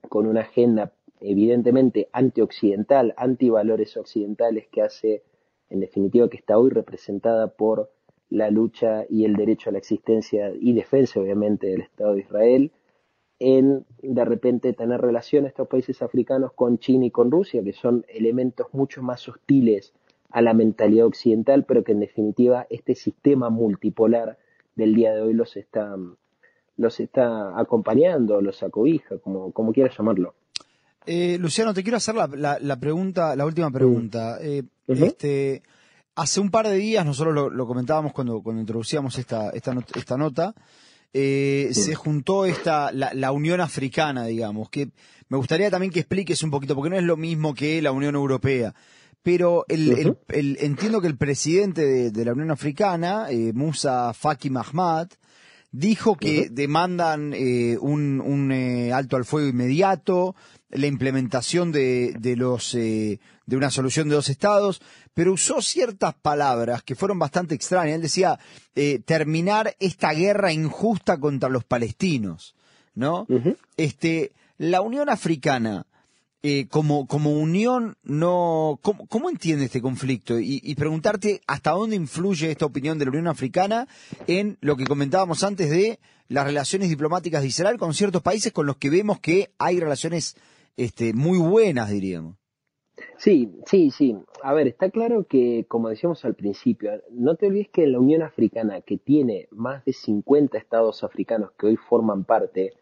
con 0.09 0.25
una 0.25 0.41
agenda 0.41 0.93
evidentemente 1.19 2.09
antioccidental, 2.11 3.13
antivalores 3.17 3.95
occidentales 3.97 4.67
que 4.71 4.81
hace, 4.81 5.23
en 5.69 5.79
definitiva, 5.79 6.29
que 6.29 6.37
está 6.37 6.57
hoy 6.57 6.69
representada 6.69 7.47
por 7.47 7.89
la 8.29 8.49
lucha 8.49 9.05
y 9.09 9.25
el 9.25 9.35
derecho 9.35 9.69
a 9.69 9.73
la 9.73 9.79
existencia 9.79 10.51
y 10.59 10.73
defensa, 10.73 11.19
obviamente, 11.19 11.67
del 11.67 11.81
Estado 11.81 12.15
de 12.15 12.21
Israel, 12.21 12.71
en 13.39 13.85
de 14.01 14.25
repente 14.25 14.73
tener 14.73 15.01
relación 15.01 15.45
estos 15.45 15.67
países 15.67 16.01
africanos 16.01 16.53
con 16.53 16.79
China 16.79 17.05
y 17.05 17.11
con 17.11 17.31
Rusia, 17.31 17.63
que 17.63 17.73
son 17.73 18.05
elementos 18.07 18.67
mucho 18.73 19.01
más 19.03 19.27
hostiles 19.27 19.93
a 20.31 20.41
la 20.41 20.53
mentalidad 20.53 21.05
occidental, 21.05 21.65
pero 21.65 21.83
que 21.83 21.91
en 21.91 21.99
definitiva 21.99 22.65
este 22.69 22.95
sistema 22.95 23.49
multipolar 23.49 24.37
del 24.75 24.93
día 24.95 25.13
de 25.13 25.21
hoy 25.21 25.33
los 25.33 25.55
está, 25.57 25.95
los 26.77 26.99
está 26.99 27.57
acompañando, 27.59 28.41
los 28.41 28.61
acobija, 28.63 29.17
como, 29.19 29.51
como 29.51 29.71
quieras 29.71 29.97
llamarlo. 29.97 30.33
Eh, 31.05 31.37
Luciano, 31.39 31.73
te 31.73 31.83
quiero 31.83 31.97
hacer 31.97 32.15
la, 32.15 32.57
la, 32.59 32.79
pregunta, 32.79 33.35
la 33.35 33.45
última 33.45 33.69
pregunta. 33.69 34.39
Eh, 34.41 34.63
este, 34.87 35.61
hace 36.15 36.39
un 36.39 36.49
par 36.49 36.67
de 36.67 36.75
días, 36.75 37.05
nosotros 37.05 37.53
lo, 37.53 37.67
comentábamos 37.67 38.13
cuando, 38.13 38.41
cuando 38.41 38.61
introducíamos 38.61 39.17
esta, 39.17 39.49
esta, 39.51 39.75
esta 39.95 40.17
nota, 40.17 40.55
eh, 41.13 41.69
se 41.71 41.95
juntó 41.95 42.45
esta, 42.45 42.91
la, 42.91 43.13
la, 43.13 43.31
Unión 43.31 43.61
Africana, 43.61 44.25
digamos, 44.25 44.69
que 44.69 44.89
me 45.29 45.37
gustaría 45.37 45.71
también 45.71 45.91
que 45.91 45.99
expliques 45.99 46.43
un 46.43 46.51
poquito, 46.51 46.75
porque 46.75 46.89
no 46.89 46.97
es 46.97 47.03
lo 47.03 47.17
mismo 47.17 47.53
que 47.53 47.81
la 47.81 47.91
Unión 47.91 48.15
Europea. 48.15 48.73
Pero 49.23 49.65
el, 49.69 50.17
el, 50.27 50.57
entiendo 50.59 51.01
que 51.01 51.07
el 51.07 51.17
presidente 51.17 52.11
de, 52.11 52.25
la 52.25 52.33
Unión 52.33 52.51
Africana, 52.51 53.27
eh, 53.31 53.53
Musa 53.53 54.13
Faki 54.13 54.51
Mahmad, 54.51 55.07
dijo 55.77 56.15
que 56.15 56.49
demandan 56.49 57.33
eh, 57.33 57.77
un, 57.79 58.21
un 58.21 58.51
eh, 58.51 58.93
alto 58.93 59.17
al 59.17 59.25
fuego 59.25 59.49
inmediato, 59.49 60.35
la 60.69 60.87
implementación 60.87 61.71
de, 61.71 62.15
de 62.19 62.35
los 62.35 62.73
eh, 62.75 63.19
de 63.45 63.57
una 63.57 63.69
solución 63.69 64.09
de 64.09 64.15
dos 64.15 64.29
estados, 64.29 64.81
pero 65.13 65.33
usó 65.33 65.61
ciertas 65.61 66.15
palabras 66.15 66.81
que 66.81 66.95
fueron 66.95 67.19
bastante 67.19 67.55
extrañas. 67.55 67.95
Él 67.95 68.01
decía 68.01 68.39
eh, 68.73 68.99
terminar 69.05 69.75
esta 69.79 70.11
guerra 70.13 70.51
injusta 70.51 71.19
contra 71.19 71.49
los 71.49 71.63
palestinos, 71.63 72.55
¿no? 72.95 73.27
Este, 73.77 74.31
la 74.57 74.81
Unión 74.81 75.09
Africana 75.09 75.85
eh, 76.47 76.67
como, 76.69 77.07
como 77.07 77.31
unión 77.31 77.95
no, 78.03 78.77
¿cómo, 78.83 79.07
¿cómo, 79.07 79.31
entiende 79.31 79.65
este 79.65 79.81
conflicto? 79.81 80.39
Y, 80.39 80.61
y, 80.63 80.75
preguntarte 80.75 81.41
hasta 81.47 81.71
dónde 81.71 81.95
influye 81.95 82.51
esta 82.51 82.67
opinión 82.67 82.99
de 82.99 83.05
la 83.05 83.09
Unión 83.09 83.27
Africana 83.27 83.87
en 84.27 84.55
lo 84.61 84.75
que 84.75 84.85
comentábamos 84.85 85.43
antes 85.43 85.71
de 85.71 85.97
las 86.27 86.45
relaciones 86.45 86.89
diplomáticas 86.89 87.41
de 87.41 87.47
Israel 87.47 87.79
con 87.79 87.95
ciertos 87.95 88.21
países 88.21 88.53
con 88.53 88.67
los 88.67 88.77
que 88.77 88.91
vemos 88.91 89.19
que 89.19 89.49
hay 89.57 89.79
relaciones 89.79 90.35
este, 90.77 91.13
muy 91.13 91.39
buenas, 91.39 91.89
diríamos. 91.89 92.35
Sí, 93.17 93.51
sí, 93.65 93.89
sí. 93.89 94.15
A 94.43 94.53
ver, 94.53 94.67
está 94.67 94.91
claro 94.91 95.25
que, 95.27 95.65
como 95.67 95.89
decíamos 95.89 96.25
al 96.25 96.35
principio, 96.35 96.91
no 97.09 97.37
te 97.37 97.47
olvides 97.47 97.69
que 97.69 97.87
la 97.87 97.99
Unión 97.99 98.21
Africana, 98.21 98.81
que 98.81 98.99
tiene 98.99 99.47
más 99.49 99.83
de 99.83 99.93
50 99.93 100.59
estados 100.59 101.03
africanos 101.03 101.53
que 101.57 101.65
hoy 101.65 101.75
forman 101.75 102.23
parte, 102.23 102.73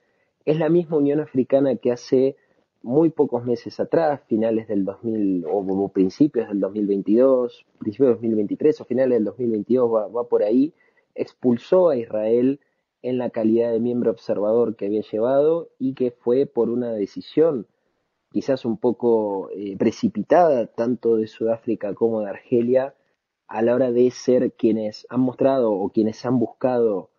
es 0.43 0.59
la 0.59 0.67
misma 0.67 0.97
Unión 0.97 1.21
Africana 1.21 1.77
que 1.77 1.93
hace 1.93 2.35
muy 2.83 3.09
pocos 3.09 3.45
meses 3.45 3.79
atrás, 3.79 4.21
finales 4.27 4.67
del 4.67 4.85
2000 4.85 5.45
o, 5.49 5.89
principios 5.89 6.49
del 6.49 6.59
2022, 6.59 7.65
principios 7.79 8.09
del 8.09 8.15
2023 8.15 8.81
o 8.81 8.85
finales 8.85 9.17
del 9.17 9.23
2022, 9.25 9.91
va, 9.91 10.07
va 10.07 10.27
por 10.27 10.43
ahí, 10.43 10.73
expulsó 11.15 11.89
a 11.89 11.97
Israel 11.97 12.59
en 13.01 13.17
la 13.17 13.29
calidad 13.29 13.71
de 13.71 13.79
miembro 13.79 14.11
observador 14.11 14.75
que 14.75 14.85
había 14.85 15.01
llevado 15.01 15.69
y 15.79 15.93
que 15.93 16.11
fue 16.11 16.45
por 16.45 16.69
una 16.69 16.91
decisión 16.91 17.67
quizás 18.33 18.65
un 18.65 18.77
poco 18.77 19.49
eh, 19.55 19.77
precipitada, 19.77 20.65
tanto 20.65 21.15
de 21.15 21.27
Sudáfrica 21.27 21.93
como 21.93 22.21
de 22.21 22.31
Argelia, 22.31 22.95
a 23.47 23.61
la 23.61 23.75
hora 23.75 23.91
de 23.91 24.09
ser 24.09 24.53
quienes 24.53 25.05
han 25.09 25.21
mostrado 25.21 25.71
o 25.71 25.89
quienes 25.89 26.25
han 26.25 26.39
buscado 26.39 27.11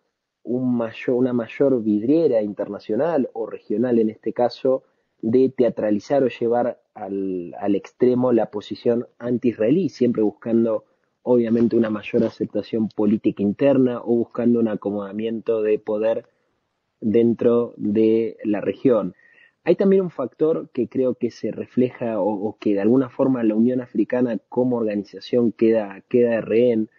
un 0.43 0.75
mayor, 0.75 1.15
una 1.15 1.33
mayor 1.33 1.81
vidriera 1.81 2.41
internacional 2.41 3.29
o 3.33 3.47
regional 3.47 3.97
en 3.99 4.09
este 4.09 4.33
caso, 4.33 4.83
de 5.25 5.49
teatralizar 5.49 6.23
o 6.23 6.27
llevar 6.27 6.79
al, 6.93 7.55
al 7.59 7.75
extremo 7.75 8.31
la 8.31 8.51
posición 8.51 9.07
anti-israelí, 9.17 9.89
siempre 9.89 10.21
buscando 10.21 10.85
obviamente 11.23 11.75
una 11.75 11.89
mayor 11.89 12.23
aceptación 12.23 12.89
política 12.89 13.41
interna 13.41 14.01
o 14.01 14.17
buscando 14.17 14.59
un 14.59 14.67
acomodamiento 14.67 15.63
de 15.63 15.79
poder 15.79 16.27
dentro 17.01 17.73
de 17.77 18.37
la 18.43 18.61
región. 18.61 19.15
Hay 19.63 19.75
también 19.75 20.03
un 20.03 20.11
factor 20.11 20.69
que 20.71 20.87
creo 20.87 21.15
que 21.15 21.31
se 21.31 21.51
refleja 21.51 22.21
o, 22.21 22.55
que 22.59 22.75
de 22.75 22.81
alguna 22.81 23.09
forma 23.09 23.43
la 23.43 23.55
Unión 23.55 23.81
Africana 23.81 24.37
como 24.47 24.77
organización 24.77 25.51
queda, 25.51 26.03
queda 26.07 26.39
rehén. 26.41 26.91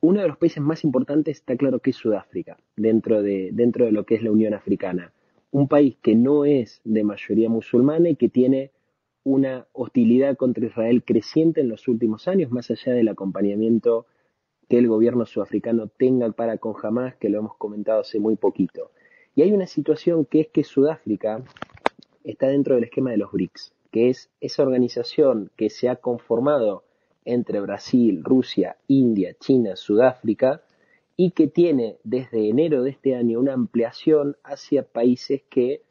Uno 0.00 0.20
de 0.20 0.28
los 0.28 0.38
países 0.38 0.62
más 0.62 0.84
importantes 0.84 1.38
está 1.38 1.56
claro 1.56 1.80
que 1.80 1.90
es 1.90 1.96
Sudáfrica, 1.96 2.56
dentro 2.76 3.20
de, 3.20 3.50
dentro 3.52 3.84
de 3.84 3.90
lo 3.90 4.06
que 4.06 4.14
es 4.14 4.22
la 4.22 4.30
Unión 4.30 4.54
Africana. 4.54 5.12
Un 5.50 5.68
país 5.68 5.96
que 6.02 6.14
no 6.14 6.44
es 6.44 6.80
de 6.84 7.04
mayoría 7.04 7.48
musulmana 7.48 8.10
y 8.10 8.16
que 8.16 8.28
tiene 8.28 8.72
una 9.24 9.66
hostilidad 9.72 10.36
contra 10.36 10.66
Israel 10.66 11.02
creciente 11.04 11.60
en 11.60 11.68
los 11.68 11.88
últimos 11.88 12.28
años, 12.28 12.50
más 12.50 12.70
allá 12.70 12.92
del 12.92 13.08
acompañamiento 13.08 14.06
que 14.68 14.78
el 14.78 14.88
gobierno 14.88 15.26
sudafricano 15.26 15.88
tenga 15.88 16.30
para 16.32 16.58
con 16.58 16.74
Hamas, 16.82 17.16
que 17.16 17.28
lo 17.28 17.38
hemos 17.38 17.56
comentado 17.56 18.00
hace 18.00 18.20
muy 18.20 18.36
poquito. 18.36 18.90
Y 19.34 19.42
hay 19.42 19.52
una 19.52 19.66
situación 19.66 20.24
que 20.24 20.40
es 20.40 20.48
que 20.48 20.64
Sudáfrica 20.64 21.42
está 22.24 22.48
dentro 22.48 22.74
del 22.74 22.84
esquema 22.84 23.10
de 23.10 23.18
los 23.18 23.32
BRICS, 23.32 23.72
que 23.90 24.10
es 24.10 24.30
esa 24.40 24.62
organización 24.62 25.50
que 25.56 25.70
se 25.70 25.88
ha 25.88 25.96
conformado 25.96 26.84
entre 27.24 27.60
Brasil, 27.60 28.22
Rusia, 28.24 28.76
India, 28.86 29.34
China, 29.38 29.76
Sudáfrica, 29.76 30.62
y 31.20 31.32
que 31.32 31.48
tiene 31.48 31.98
desde 32.04 32.48
enero 32.48 32.84
de 32.84 32.90
este 32.90 33.16
año 33.16 33.40
una 33.40 33.52
ampliación 33.52 34.36
hacia 34.44 34.84
países 34.84 35.42
que 35.50 35.82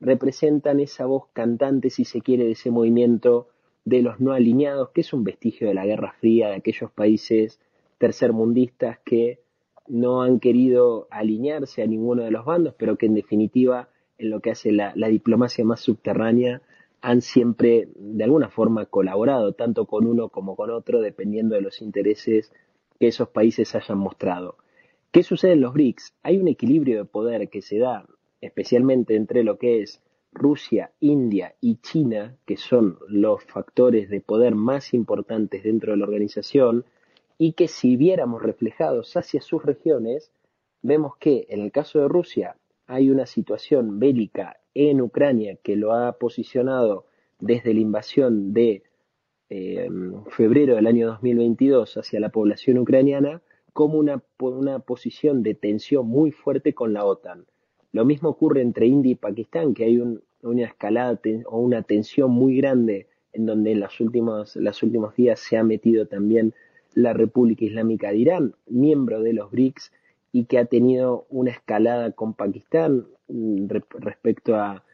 representan 0.00 0.80
esa 0.80 1.06
voz 1.06 1.28
cantante, 1.32 1.88
si 1.88 2.04
se 2.04 2.20
quiere, 2.20 2.42
de 2.44 2.50
ese 2.50 2.72
movimiento 2.72 3.48
de 3.84 4.02
los 4.02 4.18
no 4.18 4.32
alineados, 4.32 4.90
que 4.90 5.02
es 5.02 5.12
un 5.12 5.22
vestigio 5.22 5.68
de 5.68 5.74
la 5.74 5.86
Guerra 5.86 6.16
Fría, 6.18 6.48
de 6.48 6.56
aquellos 6.56 6.90
países 6.90 7.60
tercermundistas 7.98 8.98
que 9.04 9.38
no 9.86 10.20
han 10.20 10.40
querido 10.40 11.06
alinearse 11.12 11.82
a 11.82 11.86
ninguno 11.86 12.24
de 12.24 12.32
los 12.32 12.44
bandos, 12.44 12.74
pero 12.76 12.98
que 12.98 13.06
en 13.06 13.14
definitiva 13.14 13.88
en 14.18 14.30
lo 14.30 14.40
que 14.40 14.50
hace 14.50 14.72
la, 14.72 14.92
diplomacia 14.94 15.64
más 15.64 15.80
subterránea, 15.80 16.60
han 17.00 17.20
siempre 17.20 17.88
de 17.94 18.24
alguna 18.24 18.48
forma 18.48 18.86
colaborado 18.86 19.52
tanto 19.52 19.86
con 19.86 20.08
uno 20.08 20.28
como 20.28 20.56
con 20.56 20.70
otro 20.70 21.00
dependiendo 21.00 21.54
de 21.54 21.60
los 21.60 21.80
intereses 21.82 22.52
que 22.98 23.06
esos 23.06 23.28
países 23.28 23.76
hayan 23.76 23.98
mostrado. 23.98 24.56
¿Qué 25.12 25.22
sucede 25.22 25.52
en 25.52 25.60
los 25.60 25.74
BRICS? 25.74 26.14
Hay 26.22 26.38
un 26.38 26.48
equilibrio 26.48 26.96
de 26.96 27.04
poder 27.04 27.50
que 27.50 27.60
se 27.60 27.76
da 27.78 28.06
especialmente 28.40 29.14
entre 29.14 29.44
lo 29.44 29.58
que 29.58 29.82
es 29.82 30.00
Rusia, 30.32 30.92
India 31.00 31.54
y 31.60 31.76
China, 31.82 32.38
que 32.46 32.56
son 32.56 32.96
los 33.08 33.44
factores 33.44 34.08
de 34.08 34.22
poder 34.22 34.54
más 34.54 34.94
importantes 34.94 35.64
dentro 35.64 35.92
de 35.92 35.98
la 35.98 36.06
organización, 36.06 36.86
y 37.36 37.52
que 37.52 37.68
si 37.68 37.96
viéramos 37.96 38.42
reflejados 38.42 39.14
hacia 39.14 39.42
sus 39.42 39.62
regiones, 39.62 40.32
vemos 40.80 41.18
que 41.18 41.44
en 41.50 41.60
el 41.60 41.72
caso 41.72 42.00
de 42.00 42.08
Rusia 42.08 42.56
hay 42.86 43.10
una 43.10 43.26
situación 43.26 44.00
bélica 44.00 44.60
en 44.72 45.02
Ucrania 45.02 45.58
que 45.62 45.76
lo 45.76 45.92
ha 45.92 46.12
posicionado 46.12 47.04
desde 47.38 47.74
la 47.74 47.80
invasión 47.80 48.54
de 48.54 48.82
eh, 49.50 49.90
febrero 50.30 50.76
del 50.76 50.86
año 50.86 51.06
2022 51.08 51.98
hacia 51.98 52.18
la 52.18 52.30
población 52.30 52.78
ucraniana 52.78 53.42
como 53.72 53.98
una, 53.98 54.22
una 54.38 54.78
posición 54.80 55.42
de 55.42 55.54
tensión 55.54 56.06
muy 56.06 56.30
fuerte 56.30 56.74
con 56.74 56.92
la 56.92 57.04
OTAN. 57.04 57.46
Lo 57.92 58.04
mismo 58.04 58.30
ocurre 58.30 58.62
entre 58.62 58.86
India 58.86 59.12
y 59.12 59.16
Pakistán, 59.16 59.74
que 59.74 59.84
hay 59.84 59.98
una 60.42 60.64
escalada 60.64 61.20
o 61.46 61.58
una 61.58 61.82
tensión 61.82 62.30
muy 62.30 62.56
grande 62.56 63.06
en 63.32 63.46
donde 63.46 63.72
en 63.72 63.80
los 63.80 64.00
últimos, 64.00 64.56
los 64.56 64.82
últimos 64.82 65.14
días 65.14 65.40
se 65.40 65.56
ha 65.56 65.64
metido 65.64 66.06
también 66.06 66.54
la 66.94 67.12
República 67.12 67.64
Islámica 67.64 68.10
de 68.10 68.18
Irán, 68.18 68.54
miembro 68.66 69.22
de 69.22 69.32
los 69.32 69.50
BRICS, 69.50 69.92
y 70.32 70.44
que 70.44 70.58
ha 70.58 70.64
tenido 70.64 71.26
una 71.28 71.50
escalada 71.50 72.12
con 72.12 72.34
Pakistán 72.34 73.06
mm, 73.28 73.66
respecto 73.98 74.56
a, 74.56 74.84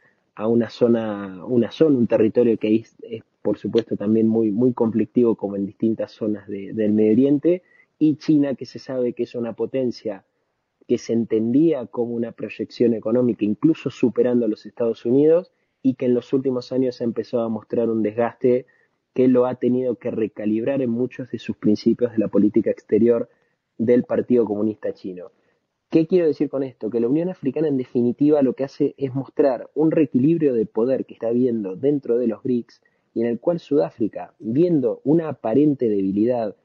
una 0.40 0.70
zona, 0.70 1.44
una 1.46 1.72
zona, 1.72 1.98
un 1.98 2.06
territorio 2.06 2.56
que 2.58 2.76
es, 2.76 2.94
es, 3.02 3.24
por 3.42 3.58
supuesto 3.58 3.96
también 3.96 4.28
muy, 4.28 4.52
muy 4.52 4.72
conflictivo 4.72 5.34
como 5.34 5.56
en 5.56 5.66
distintas 5.66 6.12
zonas 6.12 6.46
del 6.46 6.92
Medio 6.92 7.12
Oriente, 7.12 7.62
y 7.98 8.16
China, 8.16 8.54
que 8.54 8.66
se 8.66 8.78
sabe 8.78 9.12
que 9.12 9.24
es 9.24 9.34
una 9.34 9.54
potencia 9.54 10.24
que 10.87 10.98
se 10.98 11.12
entendía 11.12 11.87
como 11.87 12.14
una 12.14 12.32
proyección 12.32 12.94
económica, 12.94 13.44
incluso 13.44 13.90
superando 13.90 14.46
a 14.46 14.48
los 14.48 14.64
Estados 14.64 15.04
Unidos, 15.04 15.52
y 15.82 15.94
que 15.94 16.06
en 16.06 16.14
los 16.14 16.32
últimos 16.32 16.72
años 16.72 17.00
ha 17.00 17.04
empezado 17.04 17.42
a 17.42 17.48
mostrar 17.48 17.90
un 17.90 18.02
desgaste 18.02 18.66
que 19.14 19.28
lo 19.28 19.46
ha 19.46 19.56
tenido 19.56 19.96
que 19.96 20.11
recalibrar 20.11 20.80
en 20.80 20.90
muchos 20.90 21.30
de 21.30 21.38
sus 21.38 21.56
principios 21.56 22.12
de 22.12 22.18
la 22.18 22.28
política 22.28 22.70
exterior 22.70 23.28
del 23.76 24.04
Partido 24.04 24.44
Comunista 24.44 24.92
Chino. 24.92 25.30
¿Qué 25.90 26.06
quiero 26.06 26.26
decir 26.26 26.48
con 26.50 26.62
esto? 26.62 26.90
Que 26.90 27.00
la 27.00 27.08
Unión 27.08 27.28
Africana 27.28 27.68
en 27.68 27.78
definitiva 27.78 28.42
lo 28.42 28.54
que 28.54 28.64
hace 28.64 28.94
es 28.98 29.14
mostrar 29.14 29.70
un 29.74 29.90
reequilibrio 29.90 30.52
de 30.52 30.66
poder 30.66 31.06
que 31.06 31.14
está 31.14 31.30
viendo 31.30 31.76
dentro 31.76 32.18
de 32.18 32.26
los 32.26 32.42
BRICS 32.42 32.82
y 33.14 33.22
en 33.22 33.26
el 33.26 33.40
cual 33.40 33.58
Sudáfrica, 33.58 34.34
viendo 34.38 35.00
una 35.04 35.28
aparente 35.28 35.88
debilidad 35.88 36.56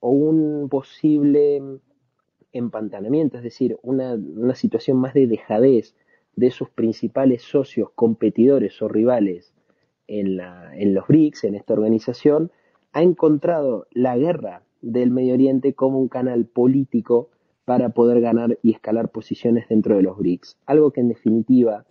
o 0.00 0.10
un 0.10 0.68
posible 0.68 1.62
empantanamiento, 2.52 3.36
es 3.36 3.44
decir, 3.44 3.78
una, 3.82 4.18
situación 4.54 4.96
más 4.96 5.14
de 5.14 5.26
dejadez 5.26 5.94
de 6.36 6.50
sus 6.50 6.70
principales 6.70 7.42
socios, 7.42 7.90
competidores 7.94 8.80
o 8.82 8.88
rivales 8.88 9.54
en, 10.06 10.36
la, 10.36 10.76
en 10.76 10.94
los 10.94 11.06
BRICS, 11.06 11.44
en 11.44 11.54
esta 11.54 11.74
organización, 11.74 12.50
ha 12.92 13.02
encontrado 13.02 13.86
la 13.92 14.16
guerra 14.16 14.62
del 14.82 15.10
Medio 15.10 15.34
Oriente 15.34 15.74
como 15.74 16.00
un 16.00 16.08
canal 16.08 16.46
político 16.46 17.30
para 17.64 17.90
poder 17.90 18.20
ganar 18.20 18.58
y 18.62 18.72
escalar 18.72 19.10
posiciones 19.10 19.68
dentro 19.68 19.96
de 19.96 20.02
los 20.02 20.18
BRICS. 20.18 20.58
Algo 20.66 20.90
que 20.90 21.00
en 21.00 21.08
definitiva, 21.08 21.84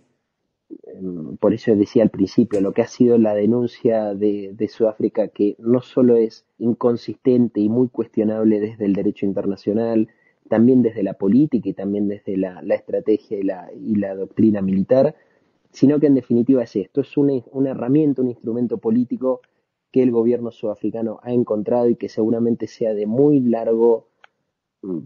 por 1.39 1.53
eso 1.53 1.75
decía 1.75 2.03
al 2.03 2.09
principio, 2.09 2.61
lo 2.61 2.73
que 2.73 2.81
ha 2.81 2.87
sido 2.87 3.17
la 3.17 3.33
denuncia 3.33 4.13
de, 4.13 4.69
Sudáfrica, 4.69 5.29
que 5.29 5.55
no 5.59 5.81
solo 5.81 6.15
es 6.15 6.45
inconsistente 6.57 7.59
y 7.59 7.69
muy 7.69 7.89
cuestionable 7.89 8.59
desde 8.59 8.85
el 8.85 8.93
derecho 8.93 9.25
internacional, 9.25 10.09
también 10.47 10.81
desde 10.81 11.03
la 11.03 11.13
política 11.13 11.69
y 11.69 11.73
también 11.73 12.07
desde 12.07 12.37
la, 12.37 12.61
estrategia 12.69 13.39
y 13.39 13.43
la, 13.43 13.69
y 13.73 13.95
la, 13.95 14.15
doctrina 14.15 14.61
militar, 14.61 15.15
sino 15.71 15.99
que 15.99 16.07
en 16.07 16.15
definitiva 16.15 16.63
es 16.63 16.75
esto, 16.75 17.01
es 17.01 17.17
una, 17.17 17.33
una 17.51 17.71
herramienta, 17.71 18.21
un 18.21 18.29
instrumento 18.29 18.77
político 18.77 19.41
que 19.91 20.03
el 20.03 20.11
gobierno 20.11 20.51
sudafricano 20.51 21.19
ha 21.23 21.31
encontrado 21.31 21.89
y 21.89 21.95
que 21.95 22.09
seguramente 22.09 22.67
sea 22.67 22.93
de 22.93 23.05
muy 23.05 23.39
largo 23.39 24.07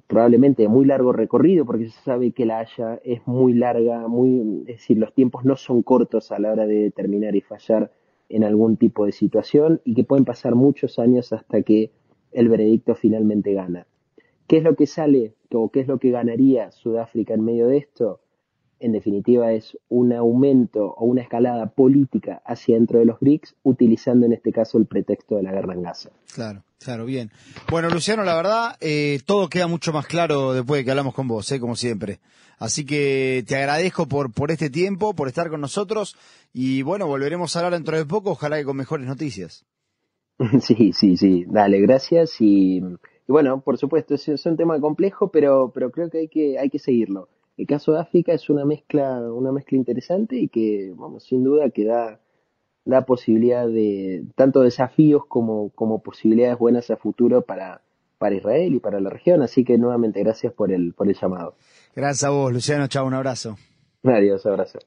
probablemente 0.07 0.63
de 0.63 0.67
muy 0.67 0.85
largo 0.85 1.13
recorrido, 1.13 1.65
porque 1.65 1.89
se 1.89 2.01
sabe 2.01 2.31
que 2.31 2.45
la 2.45 2.59
Haya 2.59 2.99
es 3.03 3.25
muy 3.25 3.53
larga, 3.53 4.07
muy, 4.07 4.61
es 4.67 4.77
decir, 4.77 4.97
los 4.97 5.13
tiempos 5.13 5.45
no 5.45 5.55
son 5.55 5.81
cortos 5.81 6.31
a 6.31 6.39
la 6.39 6.51
hora 6.51 6.67
de 6.67 6.75
determinar 6.75 7.35
y 7.35 7.41
fallar 7.41 7.91
en 8.29 8.43
algún 8.43 8.77
tipo 8.77 9.05
de 9.05 9.11
situación 9.11 9.81
y 9.83 9.95
que 9.95 10.03
pueden 10.03 10.25
pasar 10.25 10.55
muchos 10.55 10.99
años 10.99 11.33
hasta 11.33 11.61
que 11.61 11.91
el 12.31 12.49
veredicto 12.49 12.95
finalmente 12.95 13.53
gana. 13.53 13.87
¿Qué 14.47 14.57
es 14.57 14.63
lo 14.63 14.75
que 14.75 14.87
sale 14.87 15.33
o 15.51 15.69
qué 15.69 15.81
es 15.81 15.87
lo 15.87 15.99
que 15.99 16.11
ganaría 16.11 16.71
Sudáfrica 16.71 17.33
en 17.33 17.43
medio 17.43 17.67
de 17.67 17.77
esto? 17.77 18.19
en 18.83 18.91
definitiva 18.91 19.53
es 19.53 19.77
un 19.87 20.11
aumento 20.11 20.93
o 20.97 21.05
una 21.05 21.21
escalada 21.21 21.67
política 21.67 22.41
hacia 22.45 22.75
dentro 22.75 22.99
de 22.99 23.05
los 23.05 23.17
BRICS, 23.21 23.55
utilizando 23.63 24.25
en 24.25 24.33
este 24.33 24.51
caso 24.51 24.77
el 24.77 24.87
pretexto 24.87 25.37
de 25.37 25.43
la 25.43 25.53
guerra 25.53 25.73
en 25.73 25.83
Gaza. 25.83 26.09
Claro, 26.35 26.63
claro, 26.83 27.05
bien. 27.05 27.31
Bueno, 27.69 27.89
Luciano, 27.89 28.23
la 28.23 28.35
verdad, 28.35 28.77
eh, 28.81 29.19
todo 29.25 29.49
queda 29.49 29.67
mucho 29.67 29.93
más 29.93 30.05
claro 30.07 30.53
después 30.53 30.79
de 30.79 30.85
que 30.85 30.91
hablamos 30.91 31.13
con 31.13 31.27
vos, 31.27 31.51
eh, 31.51 31.59
como 31.59 31.75
siempre. 31.75 32.19
Así 32.59 32.85
que 32.85 33.43
te 33.47 33.55
agradezco 33.55 34.07
por, 34.07 34.31
por 34.31 34.51
este 34.51 34.69
tiempo, 34.69 35.13
por 35.13 35.27
estar 35.27 35.49
con 35.49 35.61
nosotros 35.61 36.15
y 36.53 36.81
bueno, 36.81 37.07
volveremos 37.07 37.55
a 37.55 37.59
hablar 37.59 37.73
dentro 37.73 37.97
de 37.97 38.05
poco, 38.05 38.31
ojalá 38.31 38.57
que 38.57 38.65
con 38.65 38.77
mejores 38.77 39.07
noticias. 39.07 39.65
Sí, 40.61 40.93
sí, 40.93 41.17
sí, 41.17 41.45
dale, 41.47 41.79
gracias 41.81 42.35
y, 42.39 42.81
bueno, 43.27 43.61
por 43.61 43.77
supuesto, 43.77 44.15
es, 44.15 44.45
un 44.45 44.57
tema 44.57 44.79
complejo, 44.79 45.29
pero, 45.29 45.71
pero 45.73 45.91
creo 45.91 46.09
que 46.09 46.19
hay 46.19 46.27
que, 46.27 46.57
hay 46.59 46.69
que 46.69 46.79
seguirlo. 46.79 47.29
El 47.57 47.67
caso 47.67 47.93
de 47.93 47.99
África 47.99 48.33
es 48.33 48.49
una 48.49 48.65
mezcla, 48.65 49.19
una 49.31 49.51
mezcla 49.51 49.77
interesante 49.77 50.37
y 50.37 50.47
que, 50.47 50.91
vamos, 50.95 51.23
sin 51.23 51.43
duda 51.43 51.69
que 51.69 51.85
da, 51.85 52.19
da 52.85 53.05
posibilidad 53.05 53.67
de 53.67 54.23
tanto 54.35 54.61
desafíos 54.61 55.25
como, 55.27 55.69
como 55.69 56.01
posibilidades 56.01 56.57
buenas 56.57 56.89
a 56.89 56.97
futuro 56.97 57.41
para, 57.41 57.81
para 58.17 58.35
Israel 58.35 58.73
y 58.75 58.79
para 58.79 58.99
la 58.99 59.09
región. 59.09 59.41
Así 59.41 59.63
que 59.63 59.77
nuevamente 59.77 60.21
gracias 60.21 60.53
por 60.53 60.71
el, 60.71 60.93
por 60.93 61.07
el 61.07 61.15
llamado. 61.15 61.55
Gracias 61.95 62.23
a 62.23 62.29
vos, 62.29 62.51
Luciano. 62.51 62.87
Chao, 62.87 63.05
un 63.05 63.13
abrazo. 63.13 63.57
Adiós, 64.03 64.45
abrazo. 64.45 64.79